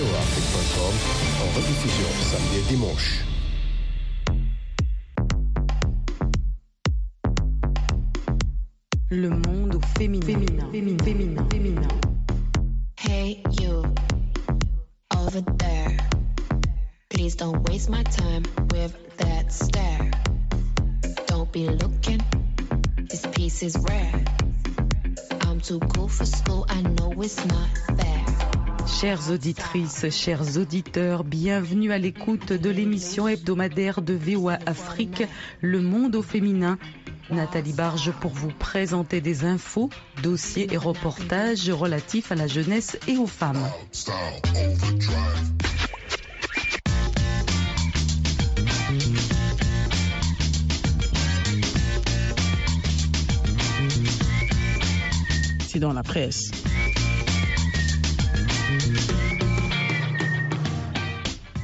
voafrique.com 0.00 0.94
en 1.42 1.48
rediffusion 1.54 2.08
samedi 2.22 2.56
et 2.58 2.68
dimanche. 2.68 3.24
Le 9.10 9.28
monde 9.28 9.74
au 9.74 9.80
féminin. 9.98 10.24
Féminin. 10.24 10.70
Féminin. 10.72 11.04
Féminin. 11.04 11.48
féminin. 11.50 11.88
Hey, 12.96 13.42
you, 13.60 13.84
over 15.14 15.42
there. 15.58 15.98
Please 17.10 17.36
don't 17.36 17.62
waste 17.68 17.90
my 17.90 18.02
time 18.04 18.44
with 18.70 18.94
that 19.18 19.52
stare. 19.52 20.10
Don't 21.26 21.52
be 21.52 21.68
looking, 21.68 22.22
this 23.10 23.26
piece 23.32 23.62
is 23.62 23.76
rare. 23.86 24.24
I'm 25.42 25.60
too 25.60 25.80
cool 25.94 26.08
for 26.08 26.24
school, 26.24 26.64
I 26.70 26.80
know 26.80 27.12
it's 27.20 27.44
not 27.44 27.68
fair. 27.98 28.41
Chères 28.86 29.30
auditrices, 29.30 30.08
chers 30.10 30.56
auditeurs, 30.58 31.24
bienvenue 31.24 31.92
à 31.92 31.98
l'écoute 31.98 32.52
de 32.52 32.70
l'émission 32.70 33.28
hebdomadaire 33.28 34.02
de 34.02 34.14
VOA 34.14 34.58
Afrique, 34.66 35.24
Le 35.60 35.80
Monde 35.80 36.16
au 36.16 36.22
féminin. 36.22 36.78
Nathalie 37.30 37.72
Barge 37.72 38.12
pour 38.20 38.32
vous 38.32 38.50
présenter 38.50 39.20
des 39.20 39.44
infos, 39.44 39.90
dossiers 40.22 40.72
et 40.72 40.76
reportages 40.76 41.70
relatifs 41.70 42.32
à 42.32 42.34
la 42.34 42.46
jeunesse 42.46 42.98
et 43.08 43.16
aux 43.16 43.26
femmes. 43.26 43.68
C'est 55.68 55.78
dans 55.78 55.92
la 55.92 56.02
presse. 56.02 56.61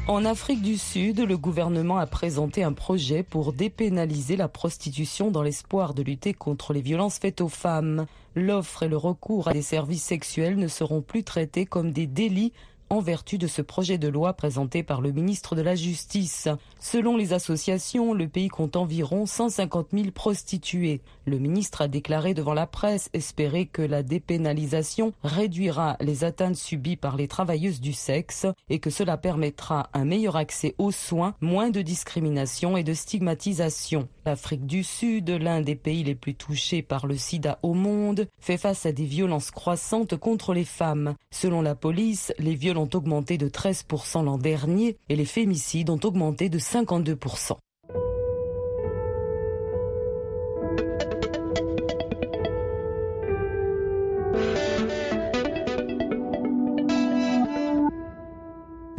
En 0.08 0.24
Afrique 0.24 0.62
du 0.62 0.78
Sud, 0.78 1.20
le 1.20 1.36
gouvernement 1.36 1.98
a 1.98 2.06
présenté 2.06 2.64
un 2.64 2.72
projet 2.72 3.22
pour 3.22 3.52
dépénaliser 3.52 4.36
la 4.36 4.48
prostitution 4.48 5.30
dans 5.30 5.42
l'espoir 5.42 5.92
de 5.92 6.02
lutter 6.02 6.32
contre 6.32 6.72
les 6.72 6.80
violences 6.80 7.18
faites 7.18 7.42
aux 7.42 7.50
femmes. 7.50 8.06
L'offre 8.34 8.84
et 8.84 8.88
le 8.88 8.96
recours 8.96 9.48
à 9.48 9.52
des 9.52 9.60
services 9.60 10.02
sexuels 10.04 10.56
ne 10.56 10.66
seront 10.66 11.02
plus 11.02 11.24
traités 11.24 11.66
comme 11.66 11.90
des 11.90 12.06
délits 12.06 12.54
en 12.90 13.00
vertu 13.00 13.38
de 13.38 13.46
ce 13.46 13.62
projet 13.62 13.98
de 13.98 14.08
loi 14.08 14.32
présenté 14.32 14.82
par 14.82 15.00
le 15.00 15.12
ministre 15.12 15.54
de 15.54 15.62
la 15.62 15.74
Justice. 15.74 16.48
Selon 16.80 17.16
les 17.16 17.32
associations, 17.32 18.12
le 18.12 18.28
pays 18.28 18.48
compte 18.48 18.76
environ 18.76 19.26
150 19.26 19.88
000 19.92 20.10
prostituées. 20.12 21.00
Le 21.26 21.38
ministre 21.38 21.82
a 21.82 21.88
déclaré 21.88 22.34
devant 22.34 22.54
la 22.54 22.66
presse 22.66 23.10
espérer 23.12 23.66
que 23.66 23.82
la 23.82 24.02
dépénalisation 24.02 25.12
réduira 25.22 25.96
les 26.00 26.24
atteintes 26.24 26.56
subies 26.56 26.96
par 26.96 27.16
les 27.16 27.28
travailleuses 27.28 27.80
du 27.80 27.92
sexe 27.92 28.46
et 28.68 28.78
que 28.78 28.90
cela 28.90 29.16
permettra 29.16 29.90
un 29.92 30.04
meilleur 30.04 30.36
accès 30.36 30.74
aux 30.78 30.92
soins, 30.92 31.34
moins 31.40 31.70
de 31.70 31.82
discrimination 31.82 32.76
et 32.76 32.84
de 32.84 32.94
stigmatisation. 32.94 34.08
L'Afrique 34.24 34.66
du 34.66 34.84
Sud, 34.84 35.30
l'un 35.30 35.60
des 35.60 35.74
pays 35.74 36.04
les 36.04 36.14
plus 36.14 36.34
touchés 36.34 36.82
par 36.82 37.06
le 37.06 37.16
sida 37.16 37.58
au 37.62 37.74
monde, 37.74 38.26
fait 38.40 38.58
face 38.58 38.86
à 38.86 38.92
des 38.92 39.04
violences 39.04 39.50
croissantes 39.50 40.16
contre 40.16 40.54
les 40.54 40.64
femmes. 40.64 41.14
Selon 41.30 41.62
la 41.62 41.74
police, 41.74 42.32
les 42.38 42.54
ont 42.78 42.88
augmenté 42.94 43.38
de 43.38 43.48
13% 43.48 44.24
l'an 44.24 44.38
dernier 44.38 44.96
et 45.08 45.16
les 45.16 45.24
fémicides 45.24 45.90
ont 45.90 46.00
augmenté 46.02 46.48
de 46.48 46.58
52%. 46.58 47.56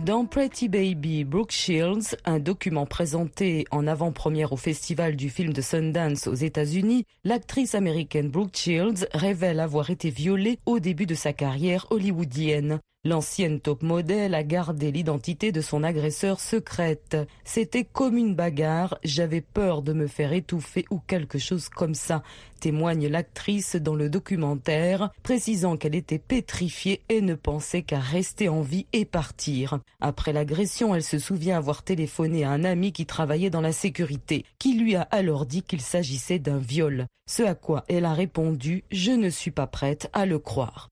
Dans 0.10 0.26
Pretty 0.26 0.70
Baby, 0.70 1.24
Brooke 1.24 1.52
Shields, 1.52 2.16
un 2.26 2.40
document 2.40 2.88
présenté 2.88 3.66
en 3.70 3.86
avant-première 3.86 4.52
au 4.52 4.58
Festival 4.58 5.16
du 5.16 5.30
film 5.30 5.54
de 5.54 5.62
Sundance 5.62 6.26
aux 6.26 6.34
États-Unis, 6.34 7.06
l'actrice 7.24 7.76
américaine 7.76 8.32
Brooke 8.32 8.56
Shields 8.56 9.06
révèle 9.14 9.60
avoir 9.60 9.92
été 9.92 10.10
violée 10.10 10.58
au 10.66 10.80
début 10.80 11.06
de 11.06 11.14
sa 11.14 11.32
carrière 11.32 11.86
hollywoodienne. 11.92 12.80
L'ancienne 13.10 13.60
top 13.60 13.82
modèle 13.82 14.36
a 14.36 14.44
gardé 14.44 14.92
l'identité 14.92 15.52
de 15.52 15.62
son 15.62 15.82
agresseur 15.82 16.40
secrète. 16.40 17.18
C'était 17.44 17.84
comme 17.84 18.18
une 18.18 18.36
bagarre, 18.36 19.00
j'avais 19.04 19.42
peur 19.42 19.82
de 19.82 19.94
me 19.94 20.06
faire 20.06 20.32
étouffer 20.32 20.86
ou 20.92 21.00
quelque 21.00 21.40
chose 21.40 21.70
comme 21.70 21.96
ça, 21.96 22.22
témoigne 22.60 23.08
l'actrice 23.08 23.76
dans 23.76 23.96
le 23.96 24.12
documentaire, 24.12 25.10
précisant 25.24 25.76
qu'elle 25.76 25.96
était 25.96 26.20
pétrifiée 26.20 27.02
et 27.10 27.22
ne 27.22 27.34
pensait 27.34 27.82
qu'à 27.82 27.98
rester 27.98 28.48
en 28.48 28.62
vie 28.62 28.86
et 28.94 29.06
partir. 29.06 29.80
Après 30.00 30.32
l'agression, 30.32 30.94
elle 30.94 31.02
se 31.02 31.18
souvient 31.18 31.58
avoir 31.58 31.82
téléphoné 31.82 32.44
à 32.44 32.52
un 32.52 32.64
ami 32.64 32.92
qui 32.92 33.08
travaillait 33.08 33.50
dans 33.50 33.60
la 33.60 33.72
sécurité, 33.72 34.46
qui 34.60 34.78
lui 34.78 34.96
a 34.96 35.02
alors 35.02 35.48
dit 35.48 35.64
qu'il 35.64 35.82
s'agissait 35.82 36.38
d'un 36.38 36.60
viol. 36.60 37.08
Ce 37.28 37.42
à 37.42 37.56
quoi 37.56 37.86
elle 37.88 38.06
a 38.06 38.14
répondu 38.14 38.84
«Je 38.92 39.14
ne 39.14 39.32
suis 39.32 39.50
pas 39.50 39.66
prête 39.66 40.12
à 40.14 40.28
le 40.28 40.38
croire». 40.38 40.90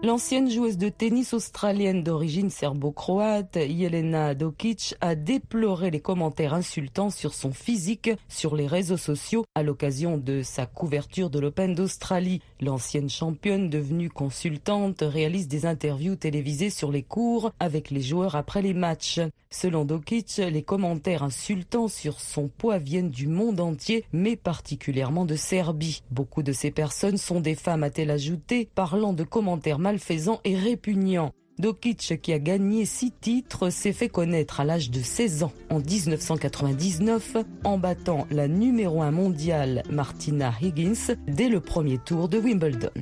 L'ancienne 0.00 0.48
joueuse 0.48 0.78
de 0.78 0.90
tennis 0.90 1.34
australienne 1.34 2.04
d'origine 2.04 2.50
serbo-croate, 2.50 3.58
Jelena 3.58 4.36
Dokic, 4.36 4.94
a 5.00 5.16
déploré 5.16 5.90
les 5.90 5.98
commentaires 5.98 6.54
insultants 6.54 7.10
sur 7.10 7.34
son 7.34 7.50
physique 7.50 8.10
sur 8.28 8.54
les 8.54 8.68
réseaux 8.68 8.96
sociaux 8.96 9.44
à 9.56 9.64
l'occasion 9.64 10.16
de 10.16 10.42
sa 10.42 10.66
couverture 10.66 11.30
de 11.30 11.40
l'Open 11.40 11.74
d'Australie. 11.74 12.40
L'ancienne 12.60 13.10
championne 13.10 13.70
devenue 13.70 14.08
consultante 14.08 15.02
réalise 15.02 15.48
des 15.48 15.66
interviews 15.66 16.14
télévisées 16.14 16.70
sur 16.70 16.92
les 16.92 17.02
cours 17.02 17.50
avec 17.58 17.90
les 17.90 18.02
joueurs 18.02 18.36
après 18.36 18.62
les 18.62 18.74
matchs. 18.74 19.18
Selon 19.50 19.84
Dokic, 19.84 20.36
les 20.36 20.62
commentaires 20.62 21.22
insultants 21.22 21.88
sur 21.88 22.20
son 22.20 22.48
poids 22.48 22.78
viennent 22.78 23.08
du 23.08 23.26
monde 23.26 23.60
entier, 23.60 24.04
mais 24.12 24.36
particulièrement 24.36 25.24
de 25.24 25.36
Serbie. 25.36 26.02
Beaucoup 26.10 26.42
de 26.42 26.52
ces 26.52 26.70
personnes 26.70 27.16
sont 27.16 27.40
des 27.40 27.54
femmes, 27.54 27.82
a-t-elle 27.82 28.10
ajouté, 28.10 28.68
parlant 28.74 29.14
de 29.14 29.24
commentaires 29.24 29.78
malfaisant 29.98 30.40
et 30.44 30.56
répugnant. 30.56 31.32
Dokic, 31.58 32.20
qui 32.22 32.32
a 32.32 32.38
gagné 32.38 32.84
six 32.84 33.10
titres, 33.10 33.68
s'est 33.68 33.92
fait 33.92 34.08
connaître 34.08 34.60
à 34.60 34.64
l'âge 34.64 34.92
de 34.92 35.00
16 35.00 35.42
ans 35.42 35.52
en 35.70 35.80
1999 35.80 37.38
en 37.64 37.78
battant 37.78 38.28
la 38.30 38.46
numéro 38.46 39.02
1 39.02 39.10
mondiale 39.10 39.82
Martina 39.90 40.54
Higgins 40.62 41.16
dès 41.26 41.48
le 41.48 41.58
premier 41.58 41.98
tour 41.98 42.28
de 42.28 42.38
Wimbledon. 42.38 42.92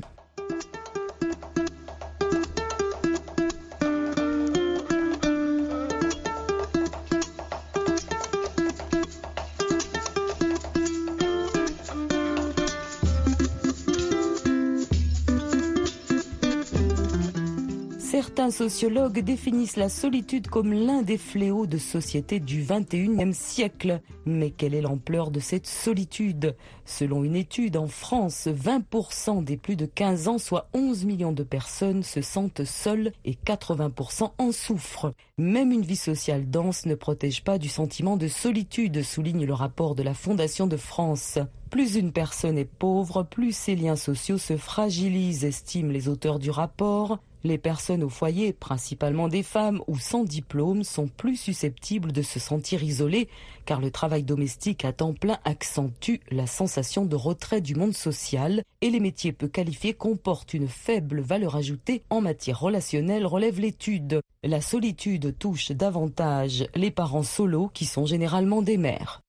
Certains 18.18 18.50
sociologues 18.50 19.18
définissent 19.20 19.76
la 19.76 19.90
solitude 19.90 20.48
comme 20.48 20.72
l'un 20.72 21.02
des 21.02 21.18
fléaux 21.18 21.66
de 21.66 21.76
société 21.76 22.40
du 22.40 22.64
21e 22.64 23.34
siècle. 23.34 24.00
Mais 24.24 24.48
quelle 24.48 24.72
est 24.72 24.80
l'ampleur 24.80 25.30
de 25.30 25.38
cette 25.38 25.66
solitude? 25.66 26.56
Selon 26.86 27.24
une 27.24 27.36
étude 27.36 27.76
en 27.76 27.88
France, 27.88 28.48
20% 28.48 29.44
des 29.44 29.58
plus 29.58 29.76
de 29.76 29.84
15 29.84 30.28
ans, 30.28 30.38
soit 30.38 30.70
11 30.72 31.04
millions 31.04 31.32
de 31.32 31.42
personnes, 31.42 32.02
se 32.02 32.22
sentent 32.22 32.64
seules 32.64 33.12
et 33.26 33.34
80% 33.34 34.30
en 34.38 34.50
souffrent. 34.50 35.12
Même 35.36 35.70
une 35.70 35.84
vie 35.84 35.94
sociale 35.94 36.48
dense 36.48 36.86
ne 36.86 36.94
protège 36.94 37.44
pas 37.44 37.58
du 37.58 37.68
sentiment 37.68 38.16
de 38.16 38.28
solitude, 38.28 39.02
souligne 39.02 39.44
le 39.44 39.52
rapport 39.52 39.94
de 39.94 40.02
la 40.02 40.14
Fondation 40.14 40.66
de 40.66 40.78
France. 40.78 41.38
Plus 41.68 41.96
une 41.96 42.12
personne 42.12 42.56
est 42.56 42.64
pauvre, 42.64 43.24
plus 43.24 43.54
ses 43.54 43.76
liens 43.76 43.96
sociaux 43.96 44.38
se 44.38 44.56
fragilisent, 44.56 45.44
estiment 45.44 45.92
les 45.92 46.08
auteurs 46.08 46.38
du 46.38 46.50
rapport. 46.50 47.18
Les 47.44 47.58
personnes 47.58 48.02
au 48.02 48.08
foyer, 48.08 48.52
principalement 48.52 49.28
des 49.28 49.42
femmes 49.42 49.80
ou 49.86 49.98
sans 49.98 50.24
diplôme, 50.24 50.82
sont 50.82 51.06
plus 51.06 51.36
susceptibles 51.36 52.12
de 52.12 52.22
se 52.22 52.40
sentir 52.40 52.82
isolées 52.82 53.28
car 53.64 53.80
le 53.80 53.90
travail 53.90 54.22
domestique 54.22 54.84
à 54.84 54.92
temps 54.92 55.14
plein 55.14 55.38
accentue 55.44 56.20
la 56.30 56.46
sensation 56.46 57.04
de 57.04 57.16
retrait 57.16 57.60
du 57.60 57.74
monde 57.74 57.94
social 57.94 58.62
et 58.80 58.90
les 58.90 59.00
métiers 59.00 59.32
peu 59.32 59.48
qualifiés 59.48 59.94
comportent 59.94 60.54
une 60.54 60.68
faible 60.68 61.20
valeur 61.20 61.56
ajoutée 61.56 62.02
en 62.10 62.20
matière 62.20 62.60
relationnelle, 62.60 63.26
relève 63.26 63.60
l'étude. 63.60 64.20
La 64.42 64.60
solitude 64.60 65.36
touche 65.38 65.72
davantage 65.72 66.66
les 66.74 66.90
parents 66.90 67.22
solos 67.22 67.70
qui 67.72 67.84
sont 67.84 68.06
généralement 68.06 68.62
des 68.62 68.76
mères. 68.76 69.20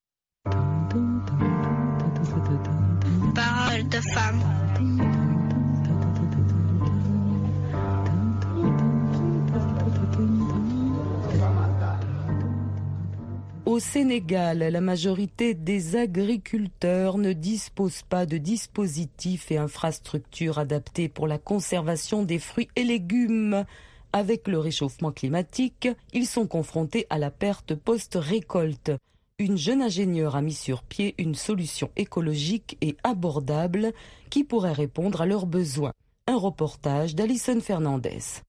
Au 13.77 13.79
Sénégal, 13.79 14.57
la 14.57 14.81
majorité 14.81 15.53
des 15.53 15.97
agriculteurs 15.97 17.19
ne 17.19 17.31
disposent 17.31 18.01
pas 18.01 18.25
de 18.25 18.39
dispositifs 18.39 19.51
et 19.51 19.57
infrastructures 19.57 20.57
adaptés 20.57 21.09
pour 21.09 21.27
la 21.27 21.38
conservation 21.38 22.24
des 22.24 22.39
fruits 22.39 22.69
et 22.75 22.83
légumes. 22.83 23.65
Avec 24.13 24.47
le 24.47 24.57
réchauffement 24.57 25.12
climatique, 25.12 25.89
ils 26.12 26.25
sont 26.25 26.47
confrontés 26.47 27.06
à 27.12 27.19
la 27.19 27.29
perte 27.29 27.75
post-récolte. 27.75 28.94
Une 29.38 29.57
jeune 29.57 29.83
ingénieure 29.83 30.35
a 30.35 30.41
mis 30.41 30.56
sur 30.56 30.81
pied 30.81 31.13
une 31.19 31.35
solution 31.35 31.91
écologique 31.97 32.80
et 32.81 32.97
abordable 33.03 33.94
qui 34.31 34.44
pourrait 34.44 34.73
répondre 34.73 35.21
à 35.21 35.27
leurs 35.27 35.45
besoins. 35.45 35.94
Un 36.25 36.38
reportage 36.38 37.13
d'Alison 37.13 37.62
Fernandez. 37.62 38.41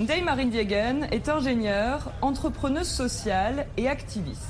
Ndei 0.00 0.22
Marine 0.22 0.50
Diegen 0.50 1.08
est 1.10 1.28
ingénieure, 1.28 2.12
entrepreneuse 2.22 2.86
sociale 2.86 3.66
et 3.76 3.88
activiste. 3.88 4.40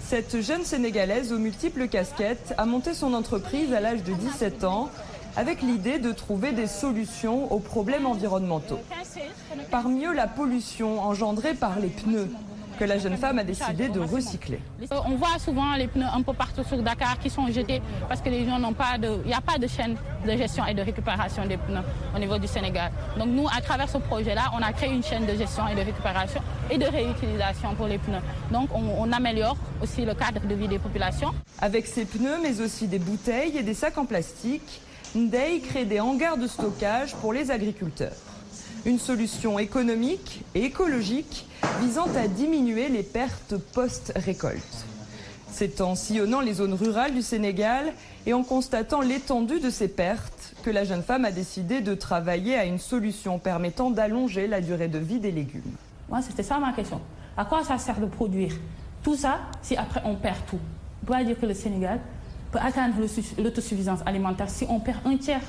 Cette 0.00 0.40
jeune 0.40 0.64
Sénégalaise 0.64 1.32
aux 1.32 1.38
multiples 1.38 1.86
casquettes 1.86 2.52
a 2.58 2.66
monté 2.66 2.92
son 2.92 3.14
entreprise 3.14 3.72
à 3.72 3.78
l'âge 3.78 4.02
de 4.02 4.12
17 4.12 4.64
ans 4.64 4.90
avec 5.36 5.62
l'idée 5.62 6.00
de 6.00 6.10
trouver 6.10 6.50
des 6.50 6.66
solutions 6.66 7.52
aux 7.52 7.60
problèmes 7.60 8.06
environnementaux. 8.06 8.80
Parmi 9.70 10.04
eux, 10.04 10.12
la 10.12 10.26
pollution 10.26 11.00
engendrée 11.00 11.54
par 11.54 11.78
les 11.78 11.88
pneus 11.88 12.28
que 12.78 12.84
la 12.84 12.98
jeune 12.98 13.16
femme 13.16 13.38
a 13.38 13.44
décidé 13.44 13.88
de 13.88 14.00
recycler. 14.00 14.60
Euh, 14.90 14.96
on 15.06 15.16
voit 15.16 15.38
souvent 15.38 15.74
les 15.76 15.86
pneus 15.86 16.06
un 16.12 16.22
peu 16.22 16.32
partout 16.32 16.62
sur 16.64 16.78
Dakar 16.82 17.18
qui 17.18 17.30
sont 17.30 17.46
jetés 17.48 17.80
parce 18.08 18.20
que 18.20 18.28
les 18.28 18.46
gens 18.46 18.58
n'ont 18.58 18.72
pas 18.72 18.98
de, 18.98 19.08
il 19.24 19.28
n'y 19.28 19.34
a 19.34 19.40
pas 19.40 19.58
de 19.58 19.66
chaîne 19.66 19.96
de 20.26 20.30
gestion 20.36 20.64
et 20.66 20.74
de 20.74 20.82
récupération 20.82 21.44
des 21.46 21.56
pneus 21.56 21.82
au 22.14 22.18
niveau 22.18 22.38
du 22.38 22.46
Sénégal. 22.46 22.90
Donc 23.18 23.28
nous, 23.28 23.46
à 23.48 23.60
travers 23.60 23.88
ce 23.88 23.98
projet-là, 23.98 24.50
on 24.54 24.62
a 24.62 24.72
créé 24.72 24.90
une 24.92 25.02
chaîne 25.02 25.26
de 25.26 25.34
gestion 25.34 25.66
et 25.68 25.74
de 25.74 25.80
récupération 25.80 26.40
et 26.70 26.78
de 26.78 26.86
réutilisation 26.86 27.74
pour 27.74 27.86
les 27.86 27.98
pneus. 27.98 28.20
Donc 28.50 28.70
on, 28.74 28.82
on 28.98 29.12
améliore 29.12 29.56
aussi 29.82 30.04
le 30.04 30.14
cadre 30.14 30.40
de 30.46 30.54
vie 30.54 30.68
des 30.68 30.78
populations. 30.78 31.32
Avec 31.60 31.86
ces 31.86 32.04
pneus, 32.04 32.38
mais 32.42 32.60
aussi 32.60 32.86
des 32.88 32.98
bouteilles 32.98 33.56
et 33.58 33.62
des 33.62 33.74
sacs 33.74 33.98
en 33.98 34.06
plastique, 34.06 34.80
Ndei 35.14 35.60
crée 35.60 35.84
des 35.84 36.00
hangars 36.00 36.38
de 36.38 36.46
stockage 36.46 37.14
pour 37.16 37.32
les 37.32 37.50
agriculteurs. 37.50 38.12
Une 38.84 38.98
solution 38.98 39.60
économique 39.60 40.42
et 40.56 40.64
écologique 40.64 41.46
visant 41.80 42.08
à 42.16 42.26
diminuer 42.26 42.88
les 42.88 43.04
pertes 43.04 43.54
post-récolte. 43.56 44.86
C'est 45.52 45.80
en 45.80 45.94
sillonnant 45.94 46.40
les 46.40 46.54
zones 46.54 46.74
rurales 46.74 47.14
du 47.14 47.22
Sénégal 47.22 47.92
et 48.26 48.32
en 48.32 48.42
constatant 48.42 49.00
l'étendue 49.00 49.60
de 49.60 49.70
ces 49.70 49.86
pertes 49.86 50.54
que 50.64 50.70
la 50.70 50.82
jeune 50.82 51.04
femme 51.04 51.24
a 51.24 51.30
décidé 51.30 51.80
de 51.80 51.94
travailler 51.94 52.56
à 52.56 52.64
une 52.64 52.80
solution 52.80 53.38
permettant 53.38 53.92
d'allonger 53.92 54.48
la 54.48 54.60
durée 54.60 54.88
de 54.88 54.98
vie 54.98 55.20
des 55.20 55.30
légumes. 55.30 55.76
Moi, 56.08 56.20
c'était 56.20 56.42
ça 56.42 56.58
ma 56.58 56.72
question. 56.72 57.00
À 57.36 57.44
quoi 57.44 57.62
ça 57.62 57.78
sert 57.78 58.00
de 58.00 58.06
produire 58.06 58.52
tout 59.04 59.14
ça 59.14 59.42
si 59.62 59.76
après 59.76 60.02
on 60.04 60.16
perd 60.16 60.38
tout? 60.48 60.58
On 61.04 61.06
peut 61.06 61.24
dire 61.24 61.38
que 61.38 61.46
le 61.46 61.54
Sénégal 61.54 62.00
peut 62.50 62.58
atteindre 62.60 62.96
l'autosuffisance 63.38 64.00
alimentaire 64.06 64.50
si 64.50 64.66
on 64.68 64.80
perd 64.80 64.98
un 65.04 65.16
tiers, 65.18 65.40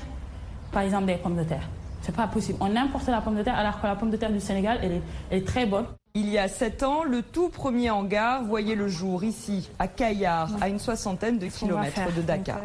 par 0.70 0.82
exemple, 0.82 1.06
des 1.06 1.16
pommes 1.16 1.36
de 1.36 1.42
terre. 1.42 1.68
C'est 2.04 2.14
pas 2.14 2.26
possible. 2.26 2.58
On 2.60 2.76
importe 2.76 3.08
la 3.08 3.22
pomme 3.22 3.36
de 3.36 3.42
terre 3.42 3.56
alors 3.56 3.80
que 3.80 3.86
la 3.86 3.96
pomme 3.96 4.10
de 4.10 4.18
terre 4.18 4.30
du 4.30 4.38
Sénégal, 4.40 4.78
elle 4.82 4.92
est, 4.92 5.02
elle 5.30 5.38
est 5.38 5.46
très 5.46 5.64
bonne. 5.64 5.86
Il 6.12 6.28
y 6.28 6.36
a 6.36 6.48
sept 6.48 6.82
ans, 6.82 7.02
le 7.02 7.22
tout 7.22 7.48
premier 7.48 7.90
hangar 7.90 8.44
voyait 8.44 8.74
le 8.74 8.88
jour 8.88 9.24
ici, 9.24 9.70
à 9.78 9.88
Kayar, 9.88 10.50
à 10.60 10.68
une 10.68 10.78
soixantaine 10.78 11.38
de 11.38 11.46
kilomètres 11.46 12.14
de 12.14 12.20
Dakar. 12.20 12.60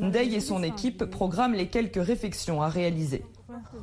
Ndei 0.00 0.34
et 0.34 0.40
son 0.40 0.62
équipe 0.62 1.04
programment 1.04 1.54
les 1.54 1.68
quelques 1.68 2.02
réfections 2.02 2.62
à 2.62 2.68
réaliser. 2.68 3.22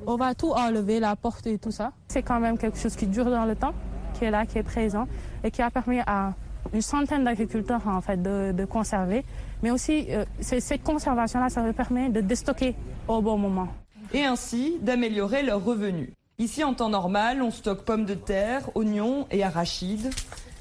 On 0.07 0.15
va 0.15 0.33
tout 0.33 0.51
enlever, 0.51 0.99
la 0.99 1.15
porte 1.15 1.45
et 1.45 1.59
tout 1.59 1.71
ça. 1.71 1.91
C'est 2.07 2.23
quand 2.23 2.39
même 2.39 2.57
quelque 2.57 2.79
chose 2.79 2.95
qui 2.95 3.05
dure 3.05 3.29
dans 3.29 3.45
le 3.45 3.55
temps, 3.55 3.73
qui 4.15 4.25
est 4.25 4.31
là, 4.31 4.47
qui 4.47 4.57
est 4.57 4.63
présent 4.63 5.07
et 5.43 5.51
qui 5.51 5.61
a 5.61 5.69
permis 5.69 5.99
à 6.07 6.33
une 6.73 6.81
centaine 6.81 7.23
d'agriculteurs 7.23 7.87
en 7.87 8.01
fait 8.01 8.21
de, 8.21 8.51
de, 8.51 8.65
conserver. 8.65 9.23
Mais 9.61 9.69
aussi, 9.69 10.07
euh, 10.09 10.25
cette 10.41 10.81
conservation-là, 10.83 11.49
ça 11.49 11.63
leur 11.63 11.73
permet 11.75 12.09
de 12.09 12.19
déstocker 12.21 12.75
au 13.07 13.21
bon 13.21 13.37
moment. 13.37 13.67
Et 14.13 14.25
ainsi 14.25 14.77
d'améliorer 14.81 15.43
leurs 15.43 15.63
revenus. 15.63 16.09
Ici, 16.39 16.63
en 16.63 16.73
temps 16.73 16.89
normal, 16.89 17.41
on 17.41 17.51
stocke 17.51 17.83
pommes 17.83 18.05
de 18.05 18.15
terre, 18.15 18.69
oignons 18.75 19.27
et 19.29 19.43
arachides. 19.43 20.09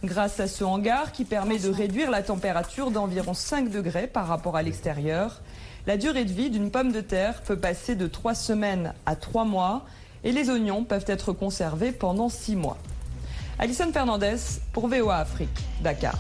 Grâce 0.05 0.39
à 0.39 0.47
ce 0.47 0.65
hangar 0.65 1.13
qui 1.13 1.25
permet 1.25 1.59
de 1.59 1.71
réduire 1.71 2.11
la 2.11 2.23
température 2.23 2.91
d'environ 2.91 3.35
5 3.35 3.71
degrés 3.71 4.07
par 4.07 4.29
rapport 4.29 4.57
à 4.57 4.63
l'extérieur, 4.63 5.41
la 5.87 5.97
durée 5.97 6.25
de 6.25 6.33
vie 6.33 6.51
d'une 6.51 6.71
pomme 6.71 6.93
de 6.93 7.01
terre 7.01 7.43
peut 7.43 7.59
passer 7.59 7.95
de 7.95 8.07
3 8.07 8.35
semaines 8.35 8.93
à 9.07 9.17
3 9.17 9.45
mois 9.45 9.85
et 10.25 10.33
les 10.33 10.51
oignons 10.51 10.85
peuvent 10.85 11.07
être 11.07 11.33
conservés 11.33 11.93
pendant 11.93 12.29
6 12.29 12.57
mois. 12.57 12.79
Alison 13.59 13.91
Fernandez 13.93 14.37
pour 14.73 14.89
VOA 14.89 15.17
Afrique, 15.17 15.49
Dakar. 15.83 16.19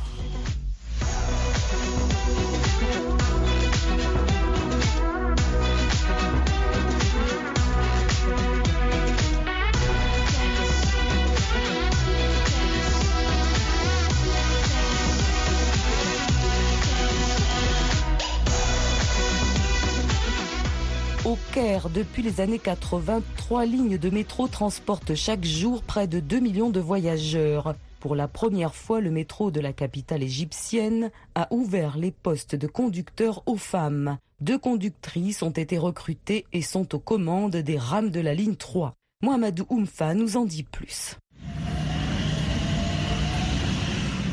Au 21.28 21.36
Caire, 21.52 21.90
depuis 21.90 22.22
les 22.22 22.40
années 22.40 22.58
80, 22.58 23.20
trois 23.36 23.66
lignes 23.66 23.98
de 23.98 24.08
métro 24.08 24.48
transportent 24.48 25.14
chaque 25.14 25.44
jour 25.44 25.82
près 25.82 26.06
de 26.06 26.20
2 26.20 26.40
millions 26.40 26.70
de 26.70 26.80
voyageurs. 26.80 27.74
Pour 28.00 28.16
la 28.16 28.28
première 28.28 28.74
fois, 28.74 29.02
le 29.02 29.10
métro 29.10 29.50
de 29.50 29.60
la 29.60 29.74
capitale 29.74 30.22
égyptienne 30.22 31.10
a 31.34 31.46
ouvert 31.50 31.98
les 31.98 32.12
postes 32.12 32.54
de 32.54 32.66
conducteurs 32.66 33.42
aux 33.44 33.58
femmes. 33.58 34.16
Deux 34.40 34.56
conductrices 34.56 35.42
ont 35.42 35.50
été 35.50 35.76
recrutées 35.76 36.46
et 36.54 36.62
sont 36.62 36.94
aux 36.94 36.98
commandes 36.98 37.56
des 37.56 37.76
rames 37.76 38.08
de 38.08 38.20
la 38.20 38.32
ligne 38.32 38.56
3. 38.56 38.94
Mohamedou 39.22 39.66
Oumfa 39.68 40.14
nous 40.14 40.38
en 40.38 40.46
dit 40.46 40.62
plus. 40.62 41.18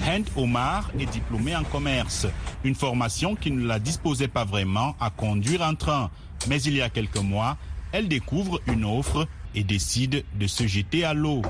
Hend 0.07 0.25
Omar 0.38 0.91
est 1.00 1.07
diplômée 1.07 1.56
en 1.56 1.63
commerce, 1.63 2.27
une 2.63 2.75
formation 2.75 3.36
qui 3.36 3.50
ne 3.50 3.65
la 3.65 3.80
disposait 3.80 4.27
pas 4.27 4.45
vraiment 4.45 4.95
à 5.00 5.09
conduire 5.09 5.63
un 5.63 5.74
train. 5.74 6.12
Mais 6.47 6.61
il 6.61 6.75
y 6.75 6.81
a 6.81 6.89
quelques 6.89 7.17
mois, 7.17 7.57
elle 7.91 8.07
découvre 8.07 8.61
une 8.67 8.85
offre 8.85 9.27
et 9.53 9.63
décide 9.63 10.23
de 10.37 10.47
se 10.47 10.67
jeter 10.67 11.03
à 11.05 11.13
l'eau. 11.13 11.41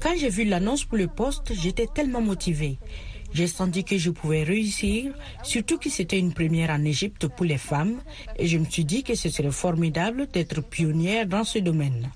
Quand 0.00 0.14
j'ai 0.16 0.28
vu 0.28 0.44
l'annonce 0.44 0.84
pour 0.84 0.98
le 0.98 1.08
poste, 1.08 1.52
j'étais 1.54 1.88
tellement 1.92 2.20
motivée. 2.20 2.78
J'ai 3.32 3.48
senti 3.48 3.82
que 3.82 3.98
je 3.98 4.10
pouvais 4.10 4.44
réussir, 4.44 5.12
surtout 5.42 5.78
que 5.78 5.90
c'était 5.90 6.20
une 6.20 6.32
première 6.32 6.70
en 6.70 6.84
Égypte 6.84 7.26
pour 7.26 7.44
les 7.44 7.58
femmes, 7.58 7.96
et 8.38 8.46
je 8.46 8.58
me 8.58 8.64
suis 8.64 8.84
dit 8.84 9.02
que 9.02 9.16
ce 9.16 9.28
serait 9.28 9.50
formidable 9.50 10.28
d'être 10.32 10.60
pionnière 10.62 11.26
dans 11.26 11.42
ce 11.42 11.58
domaine. 11.58 12.10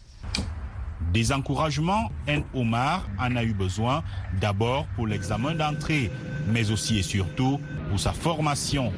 Des 1.13 1.33
encouragements, 1.33 2.13
N. 2.29 2.45
Omar 2.55 3.09
en 3.19 3.35
a 3.35 3.43
eu 3.43 3.53
besoin 3.53 4.05
d'abord 4.41 4.87
pour 4.95 5.09
l'examen 5.09 5.57
d'entrée, 5.57 6.13
mais 6.53 6.71
aussi 6.71 6.99
et 6.99 7.03
surtout 7.03 7.59
formation. 7.97 8.93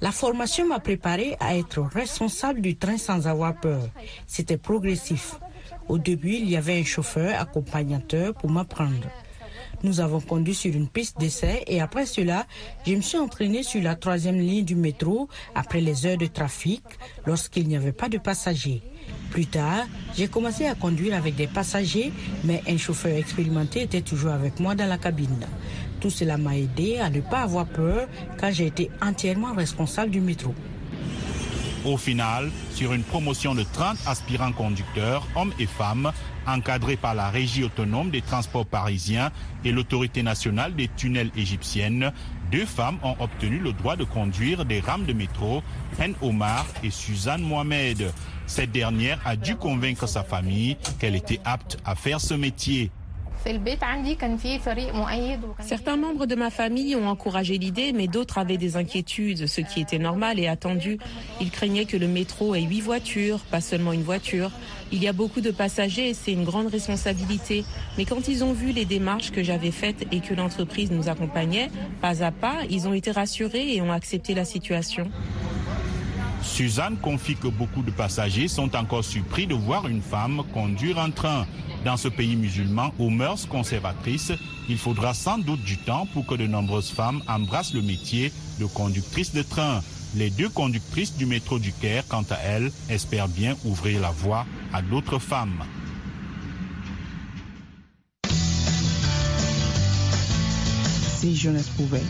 La 0.00 0.12
formation 0.12 0.68
m'a 0.68 0.78
préparé 0.78 1.36
à 1.40 1.56
être 1.56 1.80
responsable 1.82 2.60
du 2.60 2.76
train 2.76 2.96
sans 2.96 3.26
avoir 3.26 3.58
peur. 3.58 3.82
C'était 4.26 4.56
progressif. 4.56 5.36
Au 5.88 5.98
début, 5.98 6.34
il 6.34 6.48
y 6.48 6.56
avait 6.56 6.78
un 6.78 6.84
chauffeur 6.84 7.40
accompagnateur 7.40 8.34
pour 8.34 8.50
m'apprendre. 8.50 9.08
Nous 9.82 10.00
avons 10.00 10.20
conduit 10.20 10.54
sur 10.54 10.74
une 10.74 10.88
piste 10.88 11.18
d'essai 11.18 11.62
et 11.66 11.80
après 11.80 12.06
cela, 12.06 12.46
je 12.86 12.94
me 12.94 13.02
suis 13.02 13.18
entraîné 13.18 13.62
sur 13.62 13.82
la 13.82 13.94
troisième 13.94 14.38
ligne 14.38 14.64
du 14.64 14.74
métro 14.74 15.28
après 15.54 15.80
les 15.80 16.06
heures 16.06 16.16
de 16.16 16.26
trafic 16.26 16.82
lorsqu'il 17.26 17.68
n'y 17.68 17.76
avait 17.76 17.92
pas 17.92 18.08
de 18.08 18.18
passagers. 18.18 18.82
Plus 19.30 19.46
tard, 19.46 19.84
j'ai 20.16 20.28
commencé 20.28 20.66
à 20.66 20.74
conduire 20.74 21.14
avec 21.14 21.36
des 21.36 21.46
passagers, 21.46 22.10
mais 22.44 22.62
un 22.66 22.78
chauffeur 22.78 23.14
expérimenté 23.16 23.82
était 23.82 24.00
toujours 24.00 24.30
avec 24.30 24.60
moi 24.60 24.74
dans 24.74 24.88
la 24.88 24.98
cabine. 24.98 25.46
Tout 26.06 26.10
cela 26.10 26.38
m'a 26.38 26.56
aidé 26.56 26.98
à 26.98 27.10
ne 27.10 27.20
pas 27.20 27.40
avoir 27.40 27.66
peur 27.66 28.06
quand 28.38 28.52
j'ai 28.52 28.66
été 28.68 28.92
entièrement 29.02 29.52
responsable 29.54 30.12
du 30.12 30.20
métro. 30.20 30.54
Au 31.84 31.96
final, 31.96 32.52
sur 32.70 32.92
une 32.92 33.02
promotion 33.02 33.56
de 33.56 33.64
30 33.64 33.98
aspirants 34.06 34.52
conducteurs, 34.52 35.26
hommes 35.34 35.52
et 35.58 35.66
femmes, 35.66 36.12
encadrés 36.46 36.96
par 36.96 37.16
la 37.16 37.28
Régie 37.28 37.64
autonome 37.64 38.10
des 38.10 38.22
transports 38.22 38.66
parisiens 38.66 39.32
et 39.64 39.72
l'autorité 39.72 40.22
nationale 40.22 40.76
des 40.76 40.86
tunnels 40.86 41.32
égyptiennes, 41.36 42.12
deux 42.52 42.66
femmes 42.66 42.98
ont 43.02 43.16
obtenu 43.18 43.58
le 43.58 43.72
droit 43.72 43.96
de 43.96 44.04
conduire 44.04 44.64
des 44.64 44.78
rames 44.78 45.06
de 45.06 45.12
métro, 45.12 45.60
Hen 45.98 46.14
Omar 46.22 46.66
et 46.84 46.90
Suzanne 46.90 47.42
Mohamed. 47.42 48.12
Cette 48.46 48.70
dernière 48.70 49.18
a 49.24 49.34
dû 49.34 49.56
convaincre 49.56 50.06
sa 50.06 50.22
famille 50.22 50.76
qu'elle 51.00 51.16
était 51.16 51.40
apte 51.44 51.78
à 51.84 51.96
faire 51.96 52.20
ce 52.20 52.34
métier. 52.34 52.92
Certains 55.60 55.96
membres 55.96 56.26
de 56.26 56.34
ma 56.34 56.50
famille 56.50 56.96
ont 56.96 57.08
encouragé 57.08 57.58
l'idée, 57.58 57.92
mais 57.92 58.08
d'autres 58.08 58.38
avaient 58.38 58.56
des 58.56 58.76
inquiétudes, 58.76 59.46
ce 59.46 59.60
qui 59.60 59.80
était 59.80 59.98
normal 59.98 60.38
et 60.40 60.48
attendu. 60.48 60.98
Ils 61.40 61.50
craignaient 61.50 61.84
que 61.84 61.96
le 61.96 62.08
métro 62.08 62.54
ait 62.54 62.62
huit 62.62 62.80
voitures, 62.80 63.38
pas 63.50 63.60
seulement 63.60 63.92
une 63.92 64.02
voiture. 64.02 64.50
Il 64.92 65.02
y 65.02 65.08
a 65.08 65.12
beaucoup 65.12 65.40
de 65.40 65.50
passagers 65.50 66.10
et 66.10 66.14
c'est 66.14 66.32
une 66.32 66.44
grande 66.44 66.68
responsabilité. 66.68 67.64
Mais 67.98 68.04
quand 68.04 68.28
ils 68.28 68.44
ont 68.44 68.52
vu 68.52 68.72
les 68.72 68.84
démarches 68.84 69.30
que 69.30 69.42
j'avais 69.42 69.70
faites 69.70 70.06
et 70.12 70.20
que 70.20 70.34
l'entreprise 70.34 70.90
nous 70.90 71.08
accompagnait, 71.08 71.70
pas 72.00 72.22
à 72.22 72.30
pas, 72.30 72.58
ils 72.70 72.88
ont 72.88 72.94
été 72.94 73.10
rassurés 73.10 73.74
et 73.74 73.80
ont 73.80 73.92
accepté 73.92 74.34
la 74.34 74.44
situation. 74.44 75.10
Suzanne 76.46 76.96
confie 76.96 77.36
que 77.36 77.48
beaucoup 77.48 77.82
de 77.82 77.90
passagers 77.90 78.48
sont 78.48 78.74
encore 78.76 79.04
surpris 79.04 79.46
de 79.46 79.54
voir 79.54 79.88
une 79.88 80.00
femme 80.00 80.42
conduire 80.54 80.98
un 80.98 81.10
train. 81.10 81.46
Dans 81.84 81.96
ce 81.96 82.08
pays 82.08 82.36
musulman 82.36 82.92
aux 82.98 83.10
mœurs 83.10 83.46
conservatrices, 83.46 84.32
il 84.68 84.78
faudra 84.78 85.12
sans 85.12 85.38
doute 85.38 85.62
du 85.62 85.76
temps 85.76 86.06
pour 86.14 86.24
que 86.26 86.34
de 86.34 86.46
nombreuses 86.46 86.90
femmes 86.90 87.22
embrassent 87.28 87.74
le 87.74 87.82
métier 87.82 88.32
de 88.58 88.64
conductrice 88.64 89.34
de 89.34 89.42
train. 89.42 89.82
Les 90.14 90.30
deux 90.30 90.48
conductrices 90.48 91.16
du 91.16 91.26
métro 91.26 91.58
du 91.58 91.72
Caire, 91.72 92.04
quant 92.08 92.24
à 92.30 92.36
elles, 92.36 92.72
espèrent 92.88 93.28
bien 93.28 93.54
ouvrir 93.64 94.00
la 94.00 94.10
voie 94.10 94.46
à 94.72 94.80
d'autres 94.80 95.18
femmes. 95.18 95.62
Si 101.18 101.36
jeunesse 101.36 101.68
pouvait. 101.76 102.02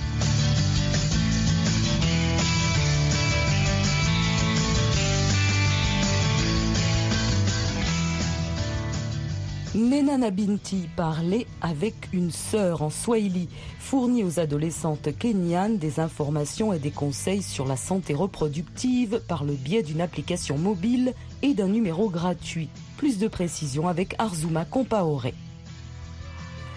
Nena 9.76 10.16
Nabinti 10.16 10.88
parlait 10.97 11.47
avec 11.61 11.95
une 12.14 12.30
sœur 12.30 12.80
en 12.80 12.88
Swahili, 12.88 13.50
fournit 13.78 14.25
aux 14.25 14.40
adolescentes 14.40 15.11
kenyanes 15.18 15.76
des 15.76 16.00
informations 16.00 16.73
et 16.73 16.78
des 16.78 16.90
conseils 16.90 17.42
sur 17.42 17.66
la 17.66 17.76
santé 17.76 18.14
reproductive 18.14 19.21
par 19.28 19.45
le 19.45 19.52
biais 19.52 19.83
d'une 19.83 20.00
application 20.00 20.56
mobile 20.56 21.12
et 21.42 21.52
d'un 21.52 21.68
numéro 21.68 22.09
gratuit. 22.09 22.71
Plus 22.97 23.18
de 23.18 23.28
précisions 23.28 23.87
avec 23.87 24.14
Arzuma 24.18 24.64
Compaoré. 24.64 25.35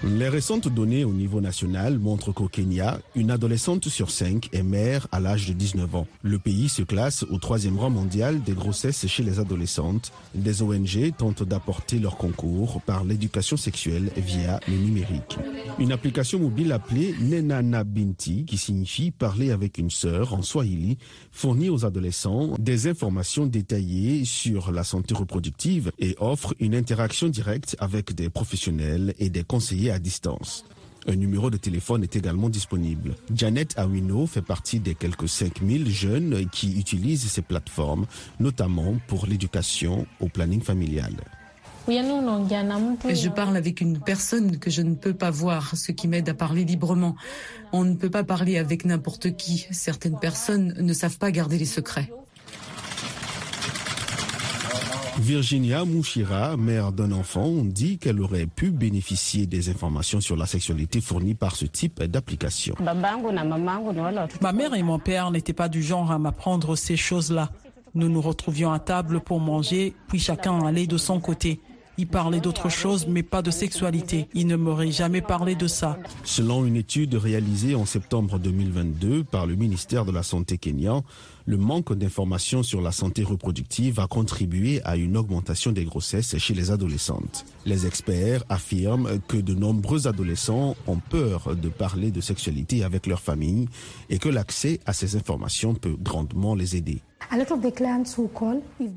Les 0.01 0.29
récentes 0.29 0.69
données 0.69 1.03
au 1.03 1.11
niveau 1.11 1.41
national 1.41 1.99
montrent 1.99 2.31
qu'au 2.31 2.47
Kenya, 2.47 2.99
une 3.15 3.31
adolescente 3.31 3.89
sur 3.89 4.11
cinq 4.11 4.47
est 4.53 4.63
mère 4.63 5.09
à 5.11 5.19
l'âge 5.19 5.45
de 5.49 5.51
19 5.51 5.93
ans. 5.93 6.07
Le 6.23 6.39
pays 6.39 6.69
se 6.69 6.83
classe 6.83 7.23
au 7.23 7.37
troisième 7.37 7.77
rang 7.77 7.89
mondial 7.89 8.41
des 8.41 8.53
grossesses 8.53 9.05
chez 9.07 9.23
les 9.23 9.41
adolescentes. 9.41 10.13
Des 10.33 10.61
ONG 10.61 11.13
tentent 11.17 11.43
d'apporter 11.43 11.99
leur 11.99 12.15
concours 12.15 12.81
par 12.83 13.03
l'éducation 13.03 13.57
sexuelle 13.57 14.09
via 14.15 14.61
le 14.69 14.75
numérique. 14.77 15.37
Une 15.79 15.91
application 15.91 16.39
mobile 16.39 16.71
appelée 16.71 17.13
Nenana 17.19 17.83
Binti, 17.83 18.45
qui 18.45 18.57
signifie 18.57 19.11
parler 19.11 19.51
avec 19.51 19.77
une 19.77 19.89
sœur 19.89 20.33
en 20.33 20.43
Swahili, 20.43 20.97
fournit 21.33 21.69
aux 21.69 21.85
adolescents 21.85 22.55
des 22.57 22.87
informations 22.87 23.47
détaillées 23.47 24.23
sur 24.23 24.71
la 24.71 24.85
santé 24.85 25.13
reproductive 25.13 25.91
et 25.99 26.15
offre 26.19 26.53
une 26.61 26.73
interaction 26.73 27.27
directe 27.27 27.75
avec 27.79 28.15
des 28.15 28.29
professionnels 28.29 29.13
et 29.19 29.29
des 29.29 29.43
conseillers 29.43 29.88
à 29.91 29.99
distance. 29.99 30.65
Un 31.07 31.15
numéro 31.15 31.49
de 31.49 31.57
téléphone 31.57 32.03
est 32.03 32.15
également 32.15 32.49
disponible. 32.49 33.15
Janet 33.33 33.77
Awino 33.77 34.27
fait 34.27 34.41
partie 34.41 34.79
des 34.79 34.95
quelques 34.95 35.29
5000 35.29 35.89
jeunes 35.89 36.49
qui 36.51 36.77
utilisent 36.77 37.29
ces 37.29 37.41
plateformes, 37.41 38.05
notamment 38.39 38.95
pour 39.07 39.25
l'éducation 39.25 40.05
au 40.19 40.27
planning 40.27 40.61
familial. 40.61 41.15
Je 41.87 43.29
parle 43.29 43.57
avec 43.57 43.81
une 43.81 43.99
personne 43.99 44.59
que 44.59 44.69
je 44.69 44.81
ne 44.83 44.93
peux 44.93 45.13
pas 45.13 45.31
voir, 45.31 45.75
ce 45.75 45.91
qui 45.91 46.07
m'aide 46.07 46.29
à 46.29 46.33
parler 46.35 46.63
librement. 46.63 47.15
On 47.71 47.83
ne 47.83 47.95
peut 47.95 48.11
pas 48.11 48.23
parler 48.23 48.57
avec 48.57 48.85
n'importe 48.85 49.35
qui. 49.35 49.65
Certaines 49.71 50.19
personnes 50.19 50.75
ne 50.79 50.93
savent 50.93 51.17
pas 51.17 51.31
garder 51.31 51.57
les 51.57 51.65
secrets. 51.65 52.11
Virginia 55.19 55.85
Mouchira, 55.85 56.55
mère 56.57 56.91
d'un 56.91 57.11
enfant, 57.11 57.51
dit 57.63 57.97
qu'elle 57.97 58.21
aurait 58.21 58.45
pu 58.45 58.71
bénéficier 58.71 59.45
des 59.45 59.69
informations 59.69 60.21
sur 60.21 60.35
la 60.35 60.45
sexualité 60.45 61.01
fournies 61.01 61.35
par 61.35 61.55
ce 61.55 61.65
type 61.65 62.01
d'application. 62.03 62.75
Ma 62.79 62.93
mère 64.53 64.73
et 64.73 64.83
mon 64.83 64.99
père 64.99 65.31
n'étaient 65.31 65.53
pas 65.53 65.69
du 65.69 65.83
genre 65.83 66.11
à 66.11 66.17
m'apprendre 66.19 66.75
ces 66.75 66.95
choses-là. 66.95 67.49
Nous 67.95 68.09
nous 68.09 68.21
retrouvions 68.21 68.71
à 68.71 68.79
table 68.79 69.19
pour 69.19 69.39
manger, 69.39 69.93
puis 70.07 70.19
chacun 70.19 70.65
allait 70.65 70.87
de 70.87 70.97
son 70.97 71.19
côté. 71.19 71.59
Il 71.99 72.07
parlait 72.07 72.39
d'autre 72.39 72.69
chose, 72.69 73.07
mais 73.09 73.23
pas 73.23 73.41
de 73.41 73.51
sexualité. 73.51 74.29
Il 74.33 74.47
ne 74.47 74.55
m'aurait 74.55 74.89
jamais 74.89 75.19
parlé 75.19 75.55
de 75.55 75.67
ça. 75.67 75.97
Selon 76.23 76.65
une 76.65 76.77
étude 76.77 77.15
réalisée 77.15 77.75
en 77.75 77.85
septembre 77.85 78.39
2022 78.39 79.25
par 79.25 79.45
le 79.45 79.55
ministère 79.55 80.05
de 80.05 80.13
la 80.13 80.23
Santé 80.23 80.57
kényan, 80.57 81.03
le 81.49 81.57
manque 81.57 81.93
d'informations 81.95 82.61
sur 82.61 82.79
la 82.79 82.91
santé 82.91 83.23
reproductive 83.23 83.99
a 83.99 84.05
contribué 84.05 84.83
à 84.83 84.95
une 84.97 85.17
augmentation 85.17 85.71
des 85.71 85.83
grossesses 85.83 86.37
chez 86.37 86.53
les 86.53 86.69
adolescentes. 86.69 87.43
Les 87.65 87.87
experts 87.87 88.43
affirment 88.49 89.19
que 89.27 89.37
de 89.37 89.55
nombreux 89.55 90.07
adolescents 90.07 90.75
ont 90.85 90.99
peur 90.99 91.55
de 91.55 91.69
parler 91.69 92.11
de 92.11 92.21
sexualité 92.21 92.83
avec 92.83 93.07
leur 93.07 93.19
famille 93.19 93.67
et 94.11 94.19
que 94.19 94.29
l'accès 94.29 94.79
à 94.85 94.93
ces 94.93 95.15
informations 95.15 95.73
peut 95.73 95.97
grandement 95.99 96.53
les 96.53 96.75
aider. 96.75 97.01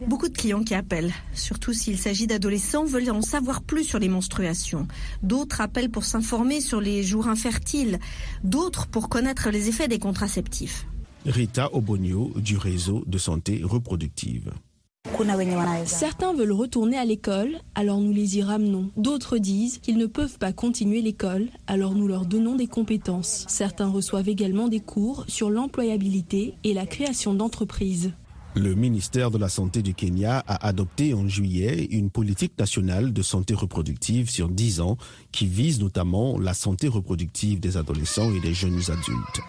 Beaucoup 0.06 0.28
de 0.28 0.36
clients 0.36 0.62
qui 0.62 0.74
appellent, 0.74 1.12
surtout 1.32 1.72
s'il 1.72 1.96
s'agit 1.96 2.26
d'adolescents, 2.26 2.84
veulent 2.84 3.10
en 3.10 3.22
savoir 3.22 3.62
plus 3.62 3.84
sur 3.84 3.98
les 3.98 4.10
menstruations. 4.10 4.86
D'autres 5.22 5.62
appellent 5.62 5.90
pour 5.90 6.04
s'informer 6.04 6.60
sur 6.60 6.82
les 6.82 7.02
jours 7.02 7.28
infertiles, 7.28 7.98
d'autres 8.44 8.88
pour 8.88 9.08
connaître 9.08 9.48
les 9.48 9.70
effets 9.70 9.88
des 9.88 9.98
contraceptifs. 9.98 10.86
Rita 11.26 11.72
Obonio 11.72 12.32
du 12.34 12.56
réseau 12.56 13.04
de 13.06 13.16
santé 13.16 13.60
reproductive. 13.62 14.50
Certains 15.84 16.32
veulent 16.34 16.52
retourner 16.52 16.96
à 16.96 17.04
l'école, 17.04 17.58
alors 17.76 18.00
nous 18.00 18.12
les 18.12 18.38
y 18.38 18.42
ramenons. 18.42 18.90
D'autres 18.96 19.38
disent 19.38 19.78
qu'ils 19.78 19.98
ne 19.98 20.06
peuvent 20.06 20.38
pas 20.38 20.52
continuer 20.52 21.00
l'école, 21.00 21.48
alors 21.68 21.94
nous 21.94 22.08
leur 22.08 22.26
donnons 22.26 22.56
des 22.56 22.66
compétences. 22.66 23.44
Certains 23.48 23.88
reçoivent 23.88 24.28
également 24.28 24.66
des 24.66 24.80
cours 24.80 25.24
sur 25.28 25.48
l'employabilité 25.48 26.54
et 26.64 26.74
la 26.74 26.86
création 26.86 27.34
d'entreprises. 27.34 28.12
Le 28.54 28.74
ministère 28.74 29.30
de 29.30 29.38
la 29.38 29.48
Santé 29.48 29.80
du 29.80 29.94
Kenya 29.94 30.44
a 30.46 30.66
adopté 30.66 31.14
en 31.14 31.26
juillet 31.26 31.86
une 31.90 32.10
politique 32.10 32.52
nationale 32.58 33.14
de 33.14 33.22
santé 33.22 33.54
reproductive 33.54 34.28
sur 34.28 34.50
10 34.50 34.82
ans 34.82 34.98
qui 35.32 35.46
vise 35.46 35.80
notamment 35.80 36.38
la 36.38 36.52
santé 36.52 36.86
reproductive 36.86 37.60
des 37.60 37.78
adolescents 37.78 38.30
et 38.34 38.40
des 38.40 38.52
jeunes 38.52 38.80
adultes. 38.90 39.40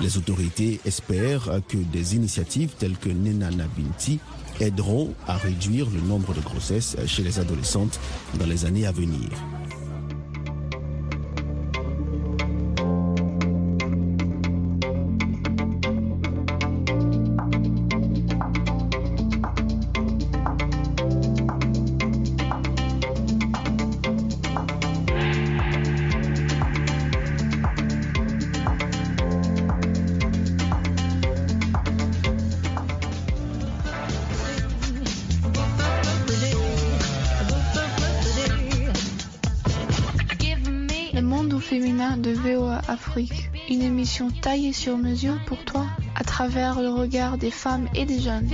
Les 0.00 0.16
autorités 0.18 0.80
espèrent 0.84 1.60
que 1.68 1.76
des 1.76 2.16
initiatives 2.16 2.72
telles 2.76 2.98
que 2.98 3.10
Nena 3.10 3.50
Nabinti 3.52 4.18
aideront 4.60 5.14
à 5.28 5.36
réduire 5.36 5.88
le 5.90 6.00
nombre 6.00 6.34
de 6.34 6.40
grossesses 6.40 6.96
chez 7.06 7.22
les 7.22 7.38
adolescentes 7.38 8.00
dans 8.40 8.46
les 8.46 8.64
années 8.64 8.86
à 8.86 8.92
venir. 8.92 9.28
Une 43.68 43.82
émission 43.82 44.30
taillée 44.30 44.72
sur 44.72 44.96
mesure 44.96 45.38
pour 45.46 45.64
toi 45.64 45.86
à 46.14 46.24
travers 46.24 46.80
le 46.80 46.88
regard 46.88 47.38
des 47.38 47.50
femmes 47.50 47.88
et 47.94 48.04
des 48.04 48.20
jeunes. 48.20 48.48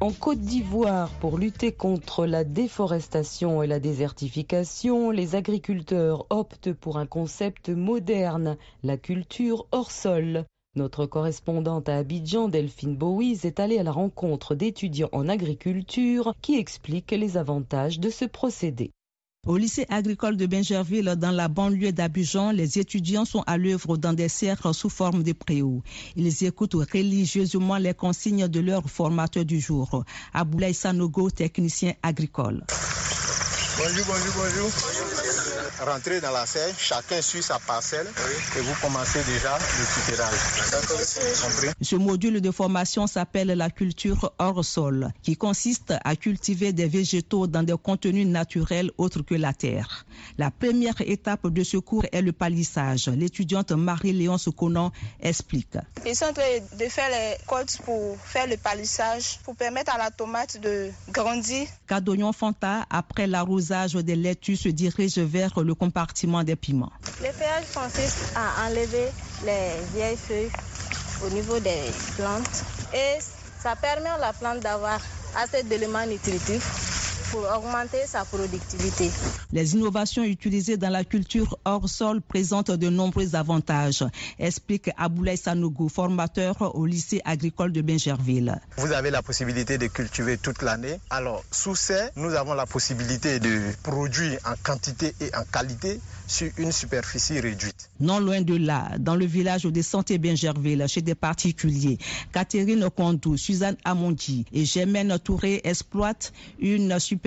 En 0.00 0.10
Côte 0.10 0.40
d'Ivoire, 0.40 1.10
pour 1.20 1.38
lutter 1.38 1.70
contre 1.70 2.26
la 2.26 2.42
déforestation 2.42 3.62
et 3.62 3.68
la 3.68 3.78
désertification, 3.78 5.10
les 5.10 5.36
agriculteurs 5.36 6.26
optent 6.30 6.72
pour 6.72 6.98
un 6.98 7.06
concept 7.06 7.68
moderne, 7.68 8.56
la 8.82 8.96
culture 8.96 9.66
hors 9.70 9.92
sol. 9.92 10.44
Notre 10.74 11.06
correspondante 11.06 11.88
à 11.88 11.98
Abidjan, 11.98 12.48
Delphine 12.48 12.96
Bowies, 12.96 13.40
est 13.44 13.60
allée 13.60 13.78
à 13.78 13.82
la 13.82 13.92
rencontre 13.92 14.56
d'étudiants 14.56 15.10
en 15.12 15.28
agriculture 15.28 16.34
qui 16.40 16.56
expliquent 16.56 17.12
les 17.12 17.36
avantages 17.36 18.00
de 18.00 18.10
ce 18.10 18.24
procédé. 18.24 18.90
Au 19.44 19.56
lycée 19.56 19.86
agricole 19.88 20.36
de 20.36 20.46
Benjerville, 20.46 21.16
dans 21.18 21.32
la 21.32 21.48
banlieue 21.48 21.90
d'Abidjan, 21.90 22.52
les 22.52 22.78
étudiants 22.78 23.24
sont 23.24 23.42
à 23.48 23.56
l'œuvre 23.56 23.96
dans 23.96 24.12
des 24.12 24.28
cercles 24.28 24.72
sous 24.72 24.88
forme 24.88 25.24
de 25.24 25.32
préaux. 25.32 25.82
Ils 26.14 26.44
écoutent 26.44 26.74
religieusement 26.74 27.76
les 27.76 27.92
consignes 27.92 28.46
de 28.46 28.60
leur 28.60 28.88
formateur 28.88 29.44
du 29.44 29.58
jour, 29.58 30.04
Aboulaye 30.32 30.74
Sanogo, 30.74 31.28
technicien 31.28 31.94
agricole. 32.04 32.62
Bonjour, 33.78 34.06
bonjour, 34.06 34.32
bonjour. 34.36 35.11
Rentrez 35.84 36.20
dans 36.20 36.30
la 36.30 36.46
serre, 36.46 36.72
chacun 36.78 37.20
suit 37.20 37.42
sa 37.42 37.58
parcelle 37.58 38.06
et 38.56 38.60
vous 38.60 38.74
commencez 38.80 39.18
déjà 39.24 39.58
le 39.58 40.10
tutorage. 40.10 41.74
Ce 41.80 41.96
module 41.96 42.40
de 42.40 42.50
formation 42.52 43.08
s'appelle 43.08 43.48
la 43.48 43.68
culture 43.68 44.32
hors 44.38 44.64
sol, 44.64 45.10
qui 45.22 45.36
consiste 45.36 45.92
à 46.04 46.14
cultiver 46.14 46.72
des 46.72 46.86
végétaux 46.86 47.48
dans 47.48 47.64
des 47.64 47.74
contenus 47.82 48.28
naturels 48.28 48.92
autres 48.96 49.22
que 49.22 49.34
la 49.34 49.52
terre. 49.52 50.06
La 50.38 50.52
première 50.52 51.00
étape 51.00 51.48
de 51.48 51.64
ce 51.64 51.78
cours 51.78 52.04
est 52.12 52.22
le 52.22 52.32
palissage. 52.32 53.08
L'étudiante 53.08 53.72
Marie-Léonce 53.72 54.50
Conan 54.56 54.92
explique. 55.20 55.76
Ils 56.06 56.14
sont 56.14 56.26
en 56.26 56.32
train 56.32 56.58
de 56.78 56.84
faire 56.84 57.10
les 57.10 57.36
côtes 57.46 57.78
pour 57.84 58.16
faire 58.24 58.46
le 58.46 58.56
palissage, 58.56 59.40
pour 59.42 59.56
permettre 59.56 59.92
à 59.94 59.98
la 59.98 60.10
tomate 60.12 60.60
de 60.60 60.90
grandir. 61.10 61.66
Cadognon 61.88 62.32
Fanta, 62.32 62.86
après 62.88 63.26
l'arrosage 63.26 63.94
des 63.94 64.14
laitues, 64.16 64.56
se 64.56 64.68
dirige 64.68 65.18
vers 65.18 65.58
le 65.60 65.71
compartiment 65.74 66.42
des 66.44 66.56
piments. 66.56 66.92
Le 67.20 67.30
péage 67.38 67.64
consiste 67.74 68.32
à 68.34 68.66
enlever 68.68 69.10
les 69.44 69.80
vieilles 69.94 70.16
feuilles 70.16 70.50
au 71.24 71.30
niveau 71.30 71.58
des 71.60 71.90
plantes 72.16 72.64
et 72.94 73.18
ça 73.62 73.76
permet 73.76 74.08
à 74.08 74.18
la 74.18 74.32
plante 74.32 74.60
d'avoir 74.60 75.00
assez 75.36 75.62
d'éléments 75.62 76.06
nutritifs 76.06 77.01
pour 77.32 77.40
augmenter 77.50 78.06
sa 78.06 78.26
productivité. 78.26 79.10
Les 79.52 79.74
innovations 79.74 80.22
utilisées 80.22 80.76
dans 80.76 80.90
la 80.90 81.02
culture 81.02 81.58
hors 81.64 81.88
sol 81.88 82.20
présentent 82.20 82.70
de 82.70 82.90
nombreux 82.90 83.34
avantages, 83.34 84.04
explique 84.38 84.90
Aboulaye 84.98 85.38
Sanougou, 85.38 85.88
formateur 85.88 86.76
au 86.76 86.84
lycée 86.84 87.22
agricole 87.24 87.72
de 87.72 87.80
Bingerville. 87.80 88.60
Vous 88.76 88.92
avez 88.92 89.10
la 89.10 89.22
possibilité 89.22 89.78
de 89.78 89.86
cultiver 89.86 90.36
toute 90.36 90.60
l'année. 90.60 91.00
Alors, 91.08 91.42
sous 91.50 91.74
ces, 91.74 92.08
nous 92.16 92.34
avons 92.34 92.52
la 92.52 92.66
possibilité 92.66 93.40
de 93.40 93.60
produire 93.82 94.38
en 94.44 94.54
quantité 94.62 95.14
et 95.20 95.34
en 95.34 95.44
qualité 95.44 96.00
sur 96.26 96.50
une 96.58 96.72
superficie 96.72 97.40
réduite. 97.40 97.90
Non 97.98 98.18
loin 98.20 98.42
de 98.42 98.56
là, 98.56 98.90
dans 98.98 99.16
le 99.16 99.24
village 99.24 99.62
de 99.62 99.82
Santé 99.82 100.18
Bingerville, 100.18 100.84
chez 100.86 101.02
des 101.02 101.14
particuliers, 101.14 101.98
Catherine 102.32 102.88
Kondou, 102.94 103.36
Suzanne 103.38 103.76
Amondi 103.84 104.44
et 104.52 104.64
Germaine 104.66 105.18
Touré 105.18 105.60
exploitent 105.64 106.32
une 106.60 106.98
superficie 106.98 107.21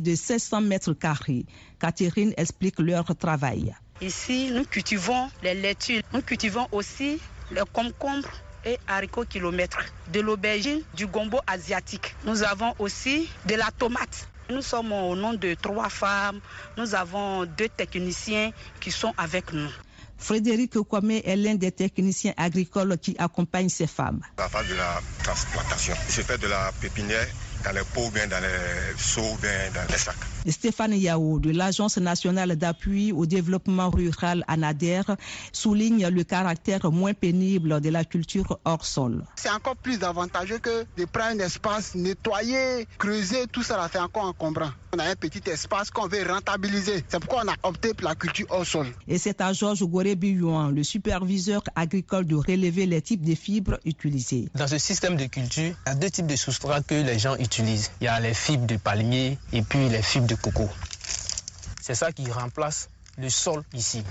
de 0.00 0.14
700 0.14 0.60
mètres 0.62 0.92
carrés. 0.94 1.46
Catherine 1.78 2.32
explique 2.36 2.78
leur 2.78 3.04
travail. 3.16 3.74
Ici, 4.00 4.50
nous 4.52 4.64
cultivons 4.64 5.28
les 5.42 5.54
laitues. 5.54 6.02
Nous 6.12 6.22
cultivons 6.22 6.66
aussi 6.72 7.18
les 7.50 7.62
concombres 7.72 8.28
et 8.64 8.78
haricots 8.86 9.24
kilomètres, 9.24 9.78
de 10.12 10.20
l'aubergine, 10.20 10.80
du 10.94 11.06
gombo 11.06 11.38
asiatique. 11.46 12.14
Nous 12.24 12.42
avons 12.42 12.74
aussi 12.78 13.28
de 13.46 13.54
la 13.54 13.70
tomate. 13.76 14.28
Nous 14.50 14.62
sommes 14.62 14.92
au 14.92 15.14
nom 15.14 15.34
de 15.34 15.54
trois 15.54 15.88
femmes. 15.88 16.40
Nous 16.76 16.94
avons 16.94 17.44
deux 17.44 17.68
techniciens 17.68 18.50
qui 18.80 18.90
sont 18.90 19.12
avec 19.16 19.52
nous. 19.52 19.70
Frédéric 20.18 20.72
Kwame 20.80 21.12
est 21.24 21.36
l'un 21.36 21.54
des 21.54 21.70
techniciens 21.70 22.34
agricoles 22.36 22.98
qui 22.98 23.14
accompagnent 23.18 23.68
ces 23.68 23.86
femmes. 23.86 24.20
La 24.38 24.48
phase 24.48 24.68
de 24.68 24.74
la 24.74 25.00
transplantation, 25.22 25.94
je 26.08 26.22
fais 26.22 26.38
de 26.38 26.48
la 26.48 26.72
pépinière 26.80 27.26
dans 27.68 27.74
les 27.74 27.84
pots, 27.84 28.10
bien 28.10 28.26
dans 28.26 28.40
les 28.40 28.96
seaux, 28.96 29.36
bien 29.42 29.70
dans 29.74 29.90
les 29.90 29.98
sacs. 29.98 30.37
Stéphane 30.48 30.94
Yao 30.94 31.38
de 31.38 31.50
l'Agence 31.50 31.98
nationale 31.98 32.56
d'appui 32.56 33.12
au 33.12 33.26
développement 33.26 33.90
rural 33.90 34.44
ANADER 34.48 35.02
souligne 35.52 36.08
le 36.08 36.24
caractère 36.24 36.90
moins 36.90 37.14
pénible 37.14 37.80
de 37.80 37.90
la 37.90 38.04
culture 38.04 38.58
hors 38.64 38.84
sol. 38.84 39.24
C'est 39.36 39.50
encore 39.50 39.76
plus 39.76 40.02
avantageux 40.02 40.58
que 40.58 40.86
de 40.96 41.04
prendre 41.04 41.40
un 41.40 41.44
espace, 41.44 41.94
nettoyer, 41.94 42.86
creuser, 42.98 43.46
tout 43.52 43.62
ça, 43.62 43.88
fait 43.88 43.98
encore 43.98 44.24
encombrant. 44.24 44.70
On 44.94 44.98
a 44.98 45.04
un 45.04 45.16
petit 45.16 45.42
espace 45.50 45.90
qu'on 45.90 46.08
veut 46.08 46.26
rentabiliser. 46.26 47.04
C'est 47.08 47.20
pourquoi 47.20 47.42
on 47.44 47.48
a 47.48 47.54
opté 47.62 47.92
pour 47.92 48.08
la 48.08 48.14
culture 48.14 48.46
hors 48.48 48.64
sol. 48.64 48.86
Et 49.06 49.18
c'est 49.18 49.40
à 49.42 49.52
Georges 49.52 49.82
Goré-Billon, 49.84 50.68
le 50.68 50.82
superviseur 50.82 51.62
agricole, 51.76 52.26
de 52.26 52.36
relever 52.36 52.86
les 52.86 53.02
types 53.02 53.22
de 53.22 53.34
fibres 53.34 53.78
utilisées. 53.84 54.48
Dans 54.54 54.66
ce 54.66 54.78
système 54.78 55.16
de 55.16 55.26
culture, 55.26 55.74
il 55.86 55.88
y 55.88 55.92
a 55.92 55.94
deux 55.94 56.10
types 56.10 56.26
de 56.26 56.36
substrats 56.36 56.80
que 56.82 56.94
les 56.94 57.18
gens 57.18 57.36
utilisent. 57.36 57.90
Il 58.00 58.04
y 58.04 58.08
a 58.08 58.18
les 58.18 58.32
fibres 58.32 58.66
de 58.66 58.76
palmier 58.76 59.36
et 59.52 59.60
puis 59.60 59.88
les 59.90 60.00
fibres 60.02 60.26
de 60.26 60.34
C'est 61.80 61.94
ça 61.94 62.12
qui 62.12 62.30
remplace 62.30 62.88
le 63.16 63.28
sol 63.28 63.62
ici. 63.74 64.02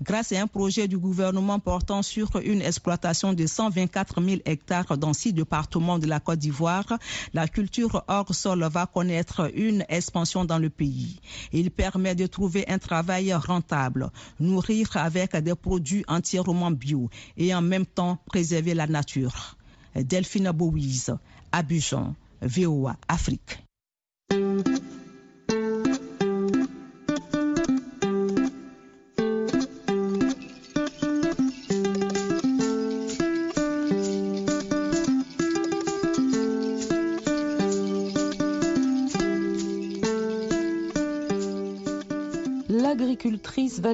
Grâce 0.00 0.30
à 0.32 0.40
un 0.40 0.46
projet 0.46 0.86
du 0.86 0.96
gouvernement 0.96 1.58
portant 1.58 2.02
sur 2.02 2.36
une 2.36 2.62
exploitation 2.62 3.32
de 3.32 3.46
124 3.46 4.22
000 4.22 4.40
hectares 4.44 4.96
dans 4.96 5.12
six 5.12 5.32
départements 5.32 5.98
de 5.98 6.06
la 6.06 6.20
Côte 6.20 6.38
d'Ivoire, 6.38 6.86
la 7.34 7.48
culture 7.48 8.04
hors 8.06 8.32
sol 8.32 8.62
va 8.70 8.86
connaître 8.86 9.50
une 9.56 9.84
expansion 9.88 10.44
dans 10.44 10.58
le 10.58 10.70
pays. 10.70 11.20
Il 11.52 11.72
permet 11.72 12.14
de 12.14 12.26
trouver 12.26 12.64
un 12.68 12.78
travail 12.78 13.34
rentable, 13.34 14.10
nourrir 14.38 14.88
avec 14.96 15.34
des 15.36 15.56
produits 15.56 16.04
entièrement 16.06 16.70
bio 16.70 17.10
et 17.36 17.52
en 17.52 17.62
même 17.62 17.86
temps 17.86 18.18
préserver 18.26 18.74
la 18.74 18.86
nature. 18.86 19.56
Delphine 19.96 20.52
Bouise, 20.52 21.16
Abidjan, 21.50 22.14
VOA 22.40 22.96
Afrique. 23.08 23.64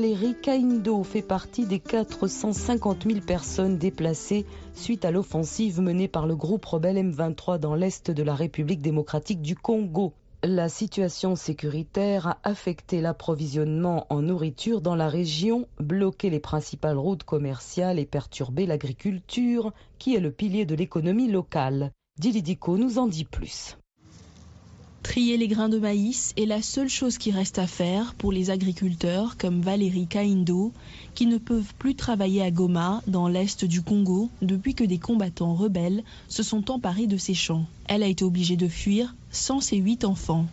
Valérie 0.04 0.36
Kaindo 0.38 1.02
fait 1.02 1.22
partie 1.22 1.64
des 1.64 1.78
450 1.78 3.04
000 3.08 3.20
personnes 3.20 3.78
déplacées 3.78 4.44
suite 4.74 5.06
à 5.06 5.10
l'offensive 5.10 5.80
menée 5.80 6.08
par 6.08 6.26
le 6.26 6.36
groupe 6.36 6.66
rebelle 6.66 6.98
M23 6.98 7.58
dans 7.58 7.74
l'est 7.74 8.10
de 8.10 8.22
la 8.22 8.34
République 8.34 8.82
démocratique 8.82 9.40
du 9.40 9.56
Congo. 9.56 10.12
La 10.42 10.68
situation 10.68 11.36
sécuritaire 11.36 12.26
a 12.26 12.38
affecté 12.42 13.00
l'approvisionnement 13.00 14.06
en 14.10 14.20
nourriture 14.20 14.82
dans 14.82 14.94
la 14.94 15.08
région, 15.08 15.66
bloqué 15.78 16.28
les 16.28 16.38
principales 16.38 16.98
routes 16.98 17.24
commerciales 17.24 17.98
et 17.98 18.04
perturbé 18.04 18.66
l'agriculture, 18.66 19.72
qui 19.98 20.14
est 20.14 20.20
le 20.20 20.32
pilier 20.32 20.66
de 20.66 20.74
l'économie 20.74 21.30
locale. 21.30 21.92
Dilidico 22.18 22.76
nous 22.76 22.98
en 22.98 23.06
dit 23.06 23.24
plus. 23.24 23.78
Trier 25.04 25.36
les 25.36 25.48
grains 25.48 25.68
de 25.68 25.78
maïs 25.78 26.32
est 26.38 26.46
la 26.46 26.62
seule 26.62 26.88
chose 26.88 27.18
qui 27.18 27.30
reste 27.30 27.58
à 27.58 27.66
faire 27.66 28.14
pour 28.14 28.32
les 28.32 28.50
agriculteurs 28.50 29.36
comme 29.36 29.60
Valérie 29.60 30.06
Kaindo, 30.06 30.72
qui 31.14 31.26
ne 31.26 31.36
peuvent 31.36 31.74
plus 31.78 31.94
travailler 31.94 32.42
à 32.42 32.50
Goma, 32.50 33.02
dans 33.06 33.28
l'est 33.28 33.66
du 33.66 33.82
Congo, 33.82 34.30
depuis 34.40 34.74
que 34.74 34.82
des 34.82 34.98
combattants 34.98 35.54
rebelles 35.54 36.02
se 36.26 36.42
sont 36.42 36.70
emparés 36.70 37.06
de 37.06 37.18
ses 37.18 37.34
champs. 37.34 37.66
Elle 37.86 38.02
a 38.02 38.06
été 38.06 38.24
obligée 38.24 38.56
de 38.56 38.66
fuir 38.66 39.14
sans 39.30 39.60
ses 39.60 39.76
huit 39.76 40.04
enfants. 40.04 40.46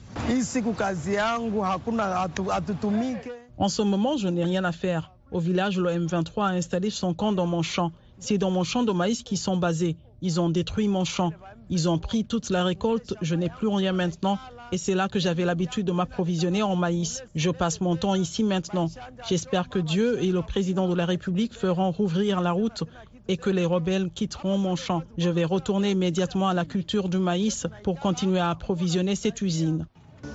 En 3.57 3.69
ce 3.69 3.81
moment, 3.81 4.17
je 4.17 4.27
n'ai 4.27 4.43
rien 4.43 4.65
à 4.65 4.73
faire. 4.73 5.11
Au 5.31 5.39
village, 5.39 5.79
le 5.79 5.89
M23 5.89 6.43
a 6.43 6.49
installé 6.49 6.89
son 6.89 7.13
camp 7.13 7.31
dans 7.31 7.47
mon 7.47 7.63
champ. 7.63 7.93
C'est 8.19 8.37
dans 8.37 8.51
mon 8.51 8.65
champ 8.65 8.83
de 8.83 8.91
maïs 8.91 9.23
qu'ils 9.23 9.37
sont 9.37 9.55
basés. 9.55 9.95
Ils 10.21 10.41
ont 10.41 10.49
détruit 10.49 10.89
mon 10.89 11.05
champ. 11.05 11.31
Ils 11.71 11.87
ont 11.87 11.97
pris 11.97 12.25
toute 12.25 12.49
la 12.49 12.65
récolte. 12.65 13.15
Je 13.21 13.33
n'ai 13.33 13.49
plus 13.49 13.69
rien 13.69 13.93
maintenant. 13.93 14.37
Et 14.73 14.77
c'est 14.77 14.93
là 14.93 15.07
que 15.07 15.19
j'avais 15.19 15.45
l'habitude 15.45 15.87
de 15.87 15.93
m'approvisionner 15.93 16.61
en 16.61 16.75
maïs. 16.75 17.23
Je 17.33 17.49
passe 17.49 17.79
mon 17.79 17.95
temps 17.95 18.13
ici 18.13 18.43
maintenant. 18.43 18.87
J'espère 19.29 19.69
que 19.69 19.79
Dieu 19.79 20.21
et 20.21 20.31
le 20.33 20.41
président 20.41 20.89
de 20.89 20.95
la 20.95 21.05
République 21.05 21.53
feront 21.53 21.91
rouvrir 21.91 22.41
la 22.41 22.51
route 22.51 22.83
et 23.29 23.37
que 23.37 23.49
les 23.49 23.65
rebelles 23.65 24.09
quitteront 24.13 24.57
mon 24.57 24.75
champ. 24.75 25.03
Je 25.17 25.29
vais 25.29 25.45
retourner 25.45 25.91
immédiatement 25.91 26.49
à 26.49 26.53
la 26.53 26.65
culture 26.65 27.07
du 27.07 27.19
maïs 27.19 27.67
pour 27.83 28.01
continuer 28.01 28.39
à 28.39 28.49
approvisionner 28.49 29.15
cette 29.15 29.41
usine. 29.41 29.87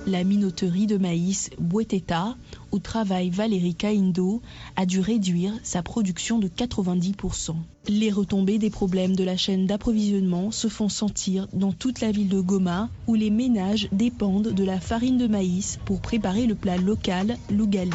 La 0.05 0.23
minoterie 0.23 0.85
de 0.87 0.97
maïs 0.97 1.49
Boueteta, 1.59 2.35
où 2.71 2.79
travaille 2.79 3.29
Valérie 3.29 3.75
Kaindo, 3.75 4.41
a 4.75 4.85
dû 4.85 4.99
réduire 4.99 5.53
sa 5.63 5.81
production 5.81 6.39
de 6.39 6.47
90%. 6.47 7.55
Les 7.87 8.11
retombées 8.11 8.57
des 8.57 8.69
problèmes 8.69 9.15
de 9.15 9.23
la 9.23 9.37
chaîne 9.37 9.65
d'approvisionnement 9.65 10.51
se 10.51 10.67
font 10.67 10.89
sentir 10.89 11.47
dans 11.53 11.71
toute 11.71 12.01
la 12.01 12.11
ville 12.11 12.29
de 12.29 12.41
Goma, 12.41 12.89
où 13.07 13.15
les 13.15 13.29
ménages 13.29 13.87
dépendent 13.91 14.53
de 14.53 14.63
la 14.63 14.79
farine 14.79 15.17
de 15.17 15.27
maïs 15.27 15.79
pour 15.85 16.01
préparer 16.01 16.47
le 16.47 16.55
plat 16.55 16.77
local 16.77 17.37
l'ougali. 17.49 17.91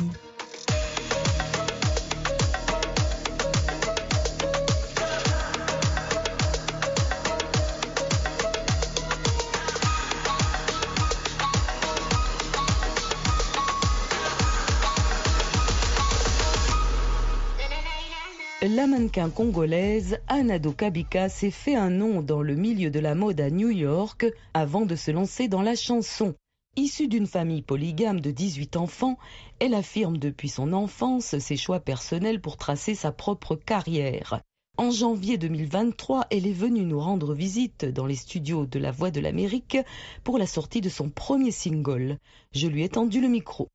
La 18.65 18.87
mannequin 18.87 19.29
congolaise 19.29 20.19
Anado 20.29 20.71
Kabika 20.71 21.29
s'est 21.29 21.51
fait 21.51 21.75
un 21.75 21.91
nom 21.91 22.23
dans 22.23 22.43
le 22.43 22.55
milieu 22.55 22.91
de 22.91 23.01
la 23.01 23.17
mode 23.17 23.41
à 23.41 23.51
New 23.51 23.71
York 23.71 24.25
avant 24.55 24.87
de 24.87 24.95
se 24.95 25.11
lancer 25.11 25.49
dans 25.49 25.63
la 25.63 25.75
chanson. 25.75 26.37
Issue 26.77 27.09
d'une 27.09 27.27
famille 27.27 27.63
polygame 27.63 28.21
de 28.21 28.31
18 28.31 28.77
enfants, 28.77 29.19
elle 29.59 29.75
affirme 29.75 30.17
depuis 30.17 30.49
son 30.49 30.73
enfance 30.73 31.37
ses 31.41 31.57
choix 31.57 31.81
personnels 31.81 32.41
pour 32.41 32.57
tracer 32.57 32.95
sa 32.95 33.11
propre 33.11 33.57
carrière. 33.57 34.41
En 34.77 34.93
janvier 34.93 35.39
2023, 35.39 36.29
elle 36.31 36.47
est 36.47 36.53
venue 36.53 36.85
nous 36.85 37.01
rendre 37.01 37.35
visite 37.35 37.85
dans 37.85 38.07
les 38.07 38.15
studios 38.15 38.65
de 38.65 38.79
La 38.79 38.93
Voix 38.93 39.11
de 39.11 39.19
l'Amérique 39.19 39.79
pour 40.23 40.39
la 40.39 40.47
sortie 40.47 40.81
de 40.81 40.89
son 40.89 41.11
premier 41.11 41.51
single. 41.51 42.17
Je 42.53 42.69
lui 42.69 42.85
ai 42.85 42.89
tendu 42.89 43.21
le 43.21 43.29
micro. 43.29 43.67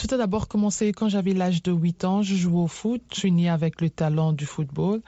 Tout 0.00 0.14
a 0.14 0.16
d'abord 0.16 0.48
commencé 0.48 0.92
quand 0.92 1.10
j'avais 1.10 1.34
l'âge 1.34 1.62
de 1.62 1.72
8 1.72 2.04
ans. 2.06 2.22
Je 2.22 2.34
jouais 2.34 2.62
au 2.62 2.68
foot. 2.68 3.02
Je 3.12 3.18
suis 3.18 3.32
née 3.32 3.50
avec 3.50 3.82
le 3.82 3.90
talent 3.90 4.32
du 4.32 4.46
football. 4.46 5.02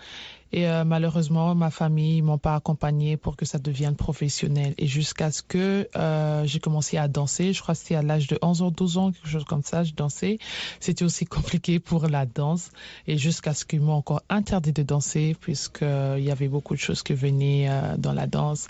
Et 0.53 0.69
euh, 0.69 0.85
malheureusement, 0.85 1.55
ma 1.55 1.71
famille 1.71 2.23
m'ont 2.23 2.39
pas 2.39 2.55
accompagné 2.55 3.17
pour 3.17 3.37
que 3.37 3.45
ça 3.45 3.59
devienne 3.59 3.97
professionnel. 3.97 4.75
Et 4.79 4.87
jusqu'à 4.87 5.31
ce 5.31 5.43
que 5.43 5.89
euh, 5.97 6.45
j'ai 6.45 6.61
commencé 6.61 6.99
à 6.99 7.09
danser, 7.09 7.53
je 7.53 7.63
crois 7.63 7.75
que 7.75 7.81
c'était 7.81 7.95
à 7.95 8.03
l'âge 8.03 8.27
de 8.27 8.39
11 8.43 8.63
ou 8.63 8.71
12 8.71 8.99
ans, 8.99 9.13
quelque 9.13 9.29
chose 9.29 9.45
comme 9.45 9.63
ça, 9.63 9.83
je 9.83 9.93
dansais. 9.95 10.39
C'était 10.81 11.05
aussi 11.05 11.25
compliqué 11.37 11.79
pour 11.81 12.07
la 12.07 12.27
danse. 12.27 12.71
Et 13.07 13.17
jusqu'à 13.17 13.55
ce 13.55 13.65
qu'ils 13.65 13.81
m'ont 13.81 13.95
encore 13.95 14.23
interdit 14.29 14.73
de 14.73 14.83
danser, 14.83 15.37
puisqu'il 15.41 15.87
euh, 15.87 16.19
y 16.19 16.31
avait 16.31 16.49
beaucoup 16.49 16.75
de 16.75 16.81
choses 16.81 17.03
qui 17.03 17.15
venaient 17.15 17.67
euh, 17.69 17.97
dans 17.97 18.13
la 18.13 18.27
danse. 18.27 18.69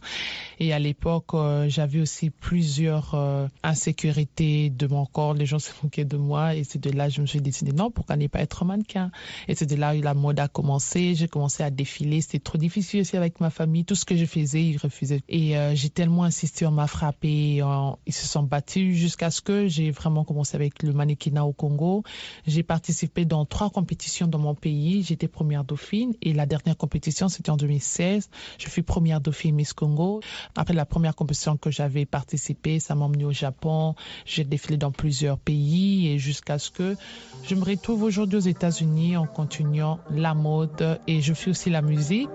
Et 0.60 0.72
à 0.72 0.78
l'époque, 0.78 1.34
euh, 1.34 1.68
j'avais 1.68 2.00
aussi 2.00 2.30
plusieurs 2.30 3.16
insécurités 3.62 4.70
de 4.70 4.86
mon 4.86 5.06
corps. 5.06 5.34
Les 5.34 5.46
gens 5.46 5.58
se 5.58 5.72
moquaient 5.82 6.04
de 6.04 6.16
moi. 6.16 6.54
Et 6.54 6.64
c'est 6.64 6.78
de 6.78 6.90
là 6.90 7.08
que 7.08 7.14
je 7.14 7.20
me 7.20 7.26
suis 7.26 7.40
décidé, 7.40 7.72
non, 7.72 7.90
pourquoi 7.90 8.16
ne 8.16 8.28
pas 8.28 8.40
être 8.40 8.64
mannequin? 8.64 9.10
Et 9.48 9.54
c'est 9.54 9.66
de 9.66 9.76
là 9.76 9.94
où 9.96 10.00
la 10.00 10.14
mode 10.14 10.38
a 10.38 10.48
commencé. 10.48 11.14
J'ai 11.14 11.28
commencé 11.28 11.62
à 11.62 11.70
défiler. 11.72 12.20
C'était 12.20 12.38
trop 12.38 12.58
difficile 12.58 13.00
aussi 13.00 13.16
avec 13.16 13.40
ma 13.40 13.50
famille. 13.50 13.84
Tout 13.84 13.94
ce 13.94 14.04
que 14.04 14.16
je 14.16 14.24
faisais, 14.24 14.62
ils 14.62 14.76
refusaient. 14.76 15.22
Et 15.28 15.56
euh, 15.56 15.74
j'ai 15.74 15.90
tellement 15.90 16.24
insisté, 16.24 16.66
on 16.66 16.70
m'a 16.70 16.86
frappé, 16.86 17.62
ils 18.06 18.12
se 18.12 18.26
sont 18.26 18.42
battus 18.42 18.96
jusqu'à 18.96 19.30
ce 19.30 19.40
que 19.40 19.66
j'ai 19.66 19.90
vraiment 19.90 20.24
commencé 20.24 20.56
avec 20.56 20.82
le 20.82 20.92
mannequinat 20.92 21.44
au 21.44 21.52
Congo. 21.52 22.04
J'ai 22.46 22.62
participé 22.62 23.24
dans 23.24 23.44
trois 23.44 23.70
compétitions 23.70 24.26
dans 24.26 24.38
mon 24.38 24.54
pays. 24.54 25.02
J'étais 25.02 25.28
première 25.28 25.64
dauphine 25.64 26.14
et 26.22 26.32
la 26.32 26.46
dernière 26.46 26.76
compétition, 26.76 27.28
c'était 27.28 27.50
en 27.50 27.56
2016. 27.56 28.28
Je 28.58 28.68
fus 28.68 28.82
première 28.82 29.20
dauphine 29.20 29.54
Miss 29.54 29.72
Congo. 29.72 30.20
Après 30.56 30.74
la 30.74 30.84
première 30.84 31.14
compétition 31.14 31.56
que 31.56 31.70
j'avais 31.70 32.06
participé, 32.06 32.80
ça 32.80 32.94
m'a 32.94 33.06
emmené 33.06 33.24
au 33.24 33.32
Japon. 33.32 33.94
J'ai 34.24 34.44
défilé 34.44 34.76
dans 34.76 34.92
plusieurs 34.92 35.38
pays 35.38 36.08
et 36.08 36.18
jusqu'à 36.18 36.58
ce 36.58 36.70
que 36.70 36.96
je 37.44 37.54
me 37.54 37.64
retrouve 37.64 38.02
aujourd'hui 38.02 38.36
aux 38.36 38.40
États-Unis 38.40 39.16
en 39.16 39.26
continuant 39.26 39.98
la 40.10 40.34
mode 40.34 41.00
et 41.06 41.20
je 41.20 41.34
fais 41.34 41.50
aussi 41.50 41.61
la 41.70 41.82
musique. 41.82 42.30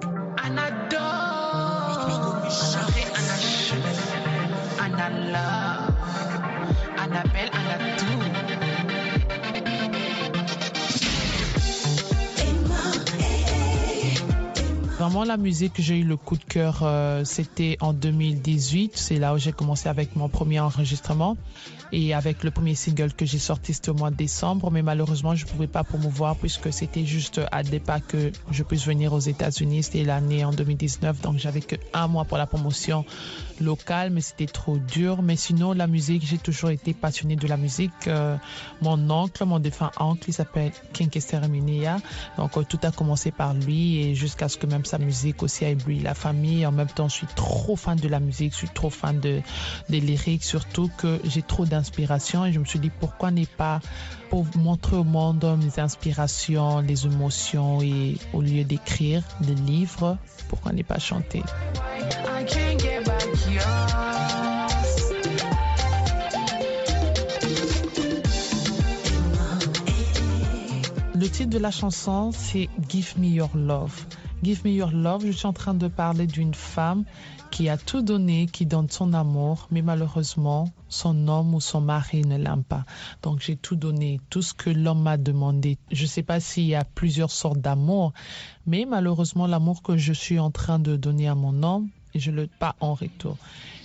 La 15.08 15.38
musique, 15.38 15.80
j'ai 15.80 16.00
eu 16.00 16.04
le 16.04 16.18
coup 16.18 16.36
de 16.36 16.44
cœur, 16.44 16.80
euh, 16.82 17.24
c'était 17.24 17.78
en 17.80 17.94
2018. 17.94 18.92
C'est 18.96 19.20
là 19.20 19.34
où 19.34 19.38
j'ai 19.38 19.54
commencé 19.54 19.88
avec 19.88 20.18
mon 20.18 20.28
premier 20.28 20.60
enregistrement. 20.60 21.38
Et 21.94 22.14
avec 22.14 22.44
le 22.44 22.52
premier 22.52 22.76
single 22.76 23.14
que 23.14 23.26
j'ai 23.26 23.40
sorti, 23.40 23.74
c'était 23.74 23.90
au 23.90 23.94
mois 23.94 24.12
de 24.12 24.18
décembre. 24.18 24.70
Mais 24.70 24.82
malheureusement, 24.82 25.34
je 25.36 25.46
ne 25.46 25.50
pouvais 25.50 25.68
pas 25.68 25.86
promouvoir 25.86 26.36
puisque 26.36 26.74
c'était 26.74 27.06
juste 27.06 27.40
à 27.52 27.64
départ 27.64 28.06
que 28.06 28.34
je 28.52 28.64
puisse 28.64 28.86
venir 28.86 29.14
aux 29.14 29.20
États-Unis. 29.20 29.84
C'était 29.84 30.04
l'année 30.04 30.44
en 30.44 30.52
2019. 30.52 31.22
Donc, 31.22 31.38
j'avais 31.38 31.62
que 31.62 31.78
un 31.94 32.08
mois 32.08 32.26
pour 32.26 32.38
la 32.38 32.46
promotion 32.46 33.06
locale, 33.62 34.10
mais 34.10 34.22
c'était 34.22 34.46
trop 34.46 34.78
dur. 34.78 35.22
Mais 35.22 35.38
sinon, 35.38 35.72
la 35.72 35.88
musique, 35.88 36.26
j'ai 36.26 36.38
toujours 36.38 36.72
été 36.72 36.94
passionnée 36.94 37.38
de 37.38 37.48
la 37.48 37.56
musique. 37.56 38.08
Euh, 38.08 38.36
mon 38.82 39.10
oncle, 39.10 39.46
mon 39.46 39.60
défunt 39.60 39.92
oncle, 40.00 40.26
il 40.28 40.34
s'appelle 40.34 40.74
Kinkester 40.92 41.40
Minia. 41.50 41.98
Donc, 42.38 42.58
euh, 42.58 42.64
tout 42.68 42.80
a 42.84 42.92
commencé 42.92 43.32
par 43.32 43.54
lui 43.54 44.02
et 44.02 44.16
jusqu'à 44.16 44.50
ce 44.50 44.58
que 44.58 44.68
même 44.68 44.84
sa 44.98 45.04
musique 45.04 45.44
aussi 45.44 45.66
a 45.66 45.70
ébloui 45.70 46.00
la 46.00 46.14
famille. 46.14 46.66
En 46.66 46.72
même 46.72 46.88
temps, 46.88 47.08
je 47.08 47.14
suis 47.14 47.28
trop 47.28 47.76
fan 47.76 47.98
de 47.98 48.08
la 48.08 48.20
musique, 48.20 48.54
je 48.54 48.58
suis 48.58 48.70
trop 48.70 48.90
fan 48.90 49.20
de, 49.20 49.42
des 49.90 50.00
lyriques, 50.00 50.44
surtout 50.44 50.90
que 50.98 51.20
j'ai 51.24 51.42
trop 51.42 51.66
d'inspiration 51.66 52.46
et 52.46 52.52
je 52.52 52.60
me 52.60 52.66
suis 52.66 52.80
dit 52.80 52.92
pourquoi 53.00 53.32
n'est 53.32 53.46
pas 53.46 53.80
pour 54.30 54.46
montrer 54.56 54.98
au 54.98 55.04
monde 55.04 55.46
mes 55.64 55.80
inspirations, 55.82 56.80
les 56.80 57.06
émotions 57.06 57.82
et 57.82 58.18
au 58.34 58.42
lieu 58.42 58.64
d'écrire 58.64 59.24
des 59.42 59.56
livres, 59.56 60.18
pourquoi 60.50 60.74
n'est 60.74 60.84
pas 60.84 61.00
chanter? 61.00 61.44
Le 71.16 71.30
titre 71.30 71.50
de 71.50 71.58
la 71.58 71.72
chanson, 71.72 72.32
c'est 72.32 72.70
Give 72.90 73.14
Me 73.18 73.28
Your 73.28 73.50
Love. 73.56 74.06
Give 74.44 74.64
Me 74.66 74.72
Your 74.72 74.92
Love, 74.92 75.26
je 75.26 75.32
suis 75.32 75.48
en 75.48 75.54
train 75.54 75.74
de 75.74 75.88
parler 75.88 76.28
d'une 76.28 76.54
femme 76.54 77.06
qui 77.50 77.70
a 77.70 77.78
tout 77.78 78.02
donné, 78.04 78.46
qui 78.46 78.68
donne 78.68 78.90
son 78.90 79.14
amour, 79.14 79.68
mais 79.72 79.82
malheureusement, 79.82 80.72
son 80.90 81.28
homme 81.28 81.56
ou 81.56 81.62
son 81.62 81.82
mari 81.82 82.22
ne 82.22 82.38
l'aime 82.38 82.64
pas. 82.64 82.86
Donc 83.24 83.40
j'ai 83.42 83.56
tout 83.56 83.76
donné, 83.76 84.20
tout 84.30 84.44
ce 84.44 84.54
que 84.54 84.70
l'homme 84.70 85.02
m'a 85.02 85.18
demandé. 85.18 85.80
Je 85.92 86.04
ne 86.04 86.08
sais 86.08 86.22
pas 86.22 86.40
s'il 86.40 86.66
y 86.66 86.76
a 86.76 86.84
plusieurs 86.84 87.32
sortes 87.32 87.60
d'amour, 87.60 88.14
mais 88.68 88.86
malheureusement, 88.86 89.48
l'amour 89.48 89.82
que 89.82 89.98
je 89.98 90.14
suis 90.14 90.40
en 90.40 90.52
train 90.52 90.78
de 90.78 90.96
donner 90.96 91.28
à 91.28 91.36
mon 91.36 91.64
homme, 91.64 91.90
et 92.14 92.20
je 92.20 92.32
le 92.32 92.48
pas 92.48 92.76
en 92.80 92.94
retour. 92.94 93.38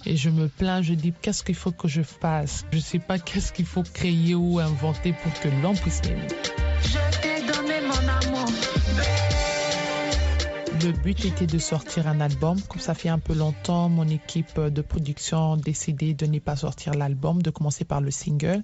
Et 0.05 0.17
je 0.17 0.29
me 0.29 0.49
plains, 0.49 0.83
je 0.83 0.95
dis 0.95 1.13
qu'est-ce 1.23 1.43
qu'il 1.43 1.55
faut 1.55 1.73
que 1.73 1.89
je 1.89 2.03
fasse? 2.03 2.67
Je 2.73 2.77
ne 2.77 2.83
sais 2.83 2.99
pas 2.99 3.19
qu'est-ce 3.19 3.53
qu'il 3.53 3.67
faut 3.67 3.85
créer 3.85 4.35
ou 4.35 4.59
inventer 4.59 5.15
pour 5.15 5.33
que 5.41 5.49
l'homme 5.63 5.77
puisse 5.77 6.03
m'aimer. 6.05 6.29
Le 10.85 10.91
but 10.91 11.25
était 11.25 11.47
de 11.47 11.59
sortir 11.59 12.09
un 12.09 12.21
album. 12.21 12.61
Comme 12.63 12.81
ça 12.81 12.95
fait 12.95 13.09
un 13.09 13.21
peu 13.21 13.35
longtemps, 13.35 13.89
mon 13.89 14.09
équipe 14.09 14.59
de 14.59 14.83
production 14.83 15.53
a 15.53 15.57
décidé 15.57 16.13
de 16.13 16.27
ne 16.27 16.41
pas 16.41 16.57
sortir 16.57 16.95
l'album, 16.95 17.41
de 17.41 17.51
commencer 17.51 17.85
par 17.85 18.01
le 18.01 18.11
single. 18.11 18.63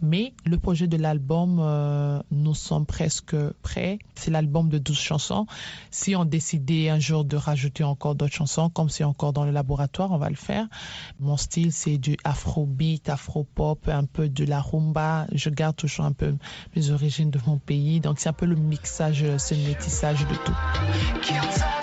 Mais 0.00 0.32
le 0.44 0.58
projet 0.58 0.88
de 0.88 0.96
l'album, 0.96 1.58
euh, 1.60 2.20
nous 2.32 2.54
sommes 2.54 2.84
presque 2.84 3.36
prêts. 3.62 4.00
C'est 4.16 4.32
l'album 4.32 4.68
de 4.68 4.78
12 4.78 4.98
chansons. 4.98 5.46
Si 5.92 6.16
on 6.16 6.24
décidait 6.24 6.88
un 6.88 6.98
jour 6.98 7.24
de 7.24 7.36
rajouter 7.36 7.84
encore 7.84 8.16
d'autres 8.16 8.34
chansons, 8.34 8.68
comme 8.68 8.88
c'est 8.88 9.04
encore 9.04 9.32
dans 9.32 9.44
le 9.44 9.52
laboratoire, 9.52 10.10
on 10.10 10.18
va 10.18 10.30
le 10.30 10.36
faire. 10.36 10.66
Mon 11.20 11.36
style, 11.36 11.72
c'est 11.72 11.98
du 11.98 12.16
afrobeat, 12.24 13.08
afropop, 13.08 13.86
un 13.86 14.04
peu 14.04 14.28
de 14.28 14.44
la 14.44 14.60
rumba. 14.60 15.26
Je 15.32 15.50
garde 15.50 15.76
toujours 15.76 16.06
un 16.06 16.12
peu 16.12 16.34
mes 16.74 16.90
origines 16.90 17.30
de 17.30 17.38
mon 17.46 17.58
pays. 17.58 18.00
Donc 18.00 18.18
c'est 18.18 18.28
un 18.28 18.32
peu 18.32 18.46
le 18.46 18.56
mixage, 18.56 19.22
le 19.22 19.68
métissage 19.68 20.26
de 20.26 20.34
tout. 20.44 21.51
Le 21.52 21.81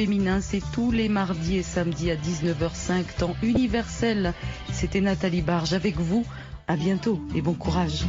féminin, 0.00 0.40
c'est 0.40 0.62
tous 0.72 0.90
les 0.90 1.10
mardis 1.10 1.58
et 1.58 1.62
samedis 1.62 2.10
à 2.10 2.16
19h05, 2.16 3.04
temps 3.18 3.36
universel. 3.42 4.32
C'était 4.72 5.02
Nathalie 5.02 5.42
Barge 5.42 5.74
avec 5.74 5.98
vous. 5.98 6.24
À 6.68 6.76
bientôt 6.76 7.20
et 7.34 7.42
bon 7.42 7.52
courage. 7.52 8.04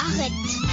Arrête 0.00 0.67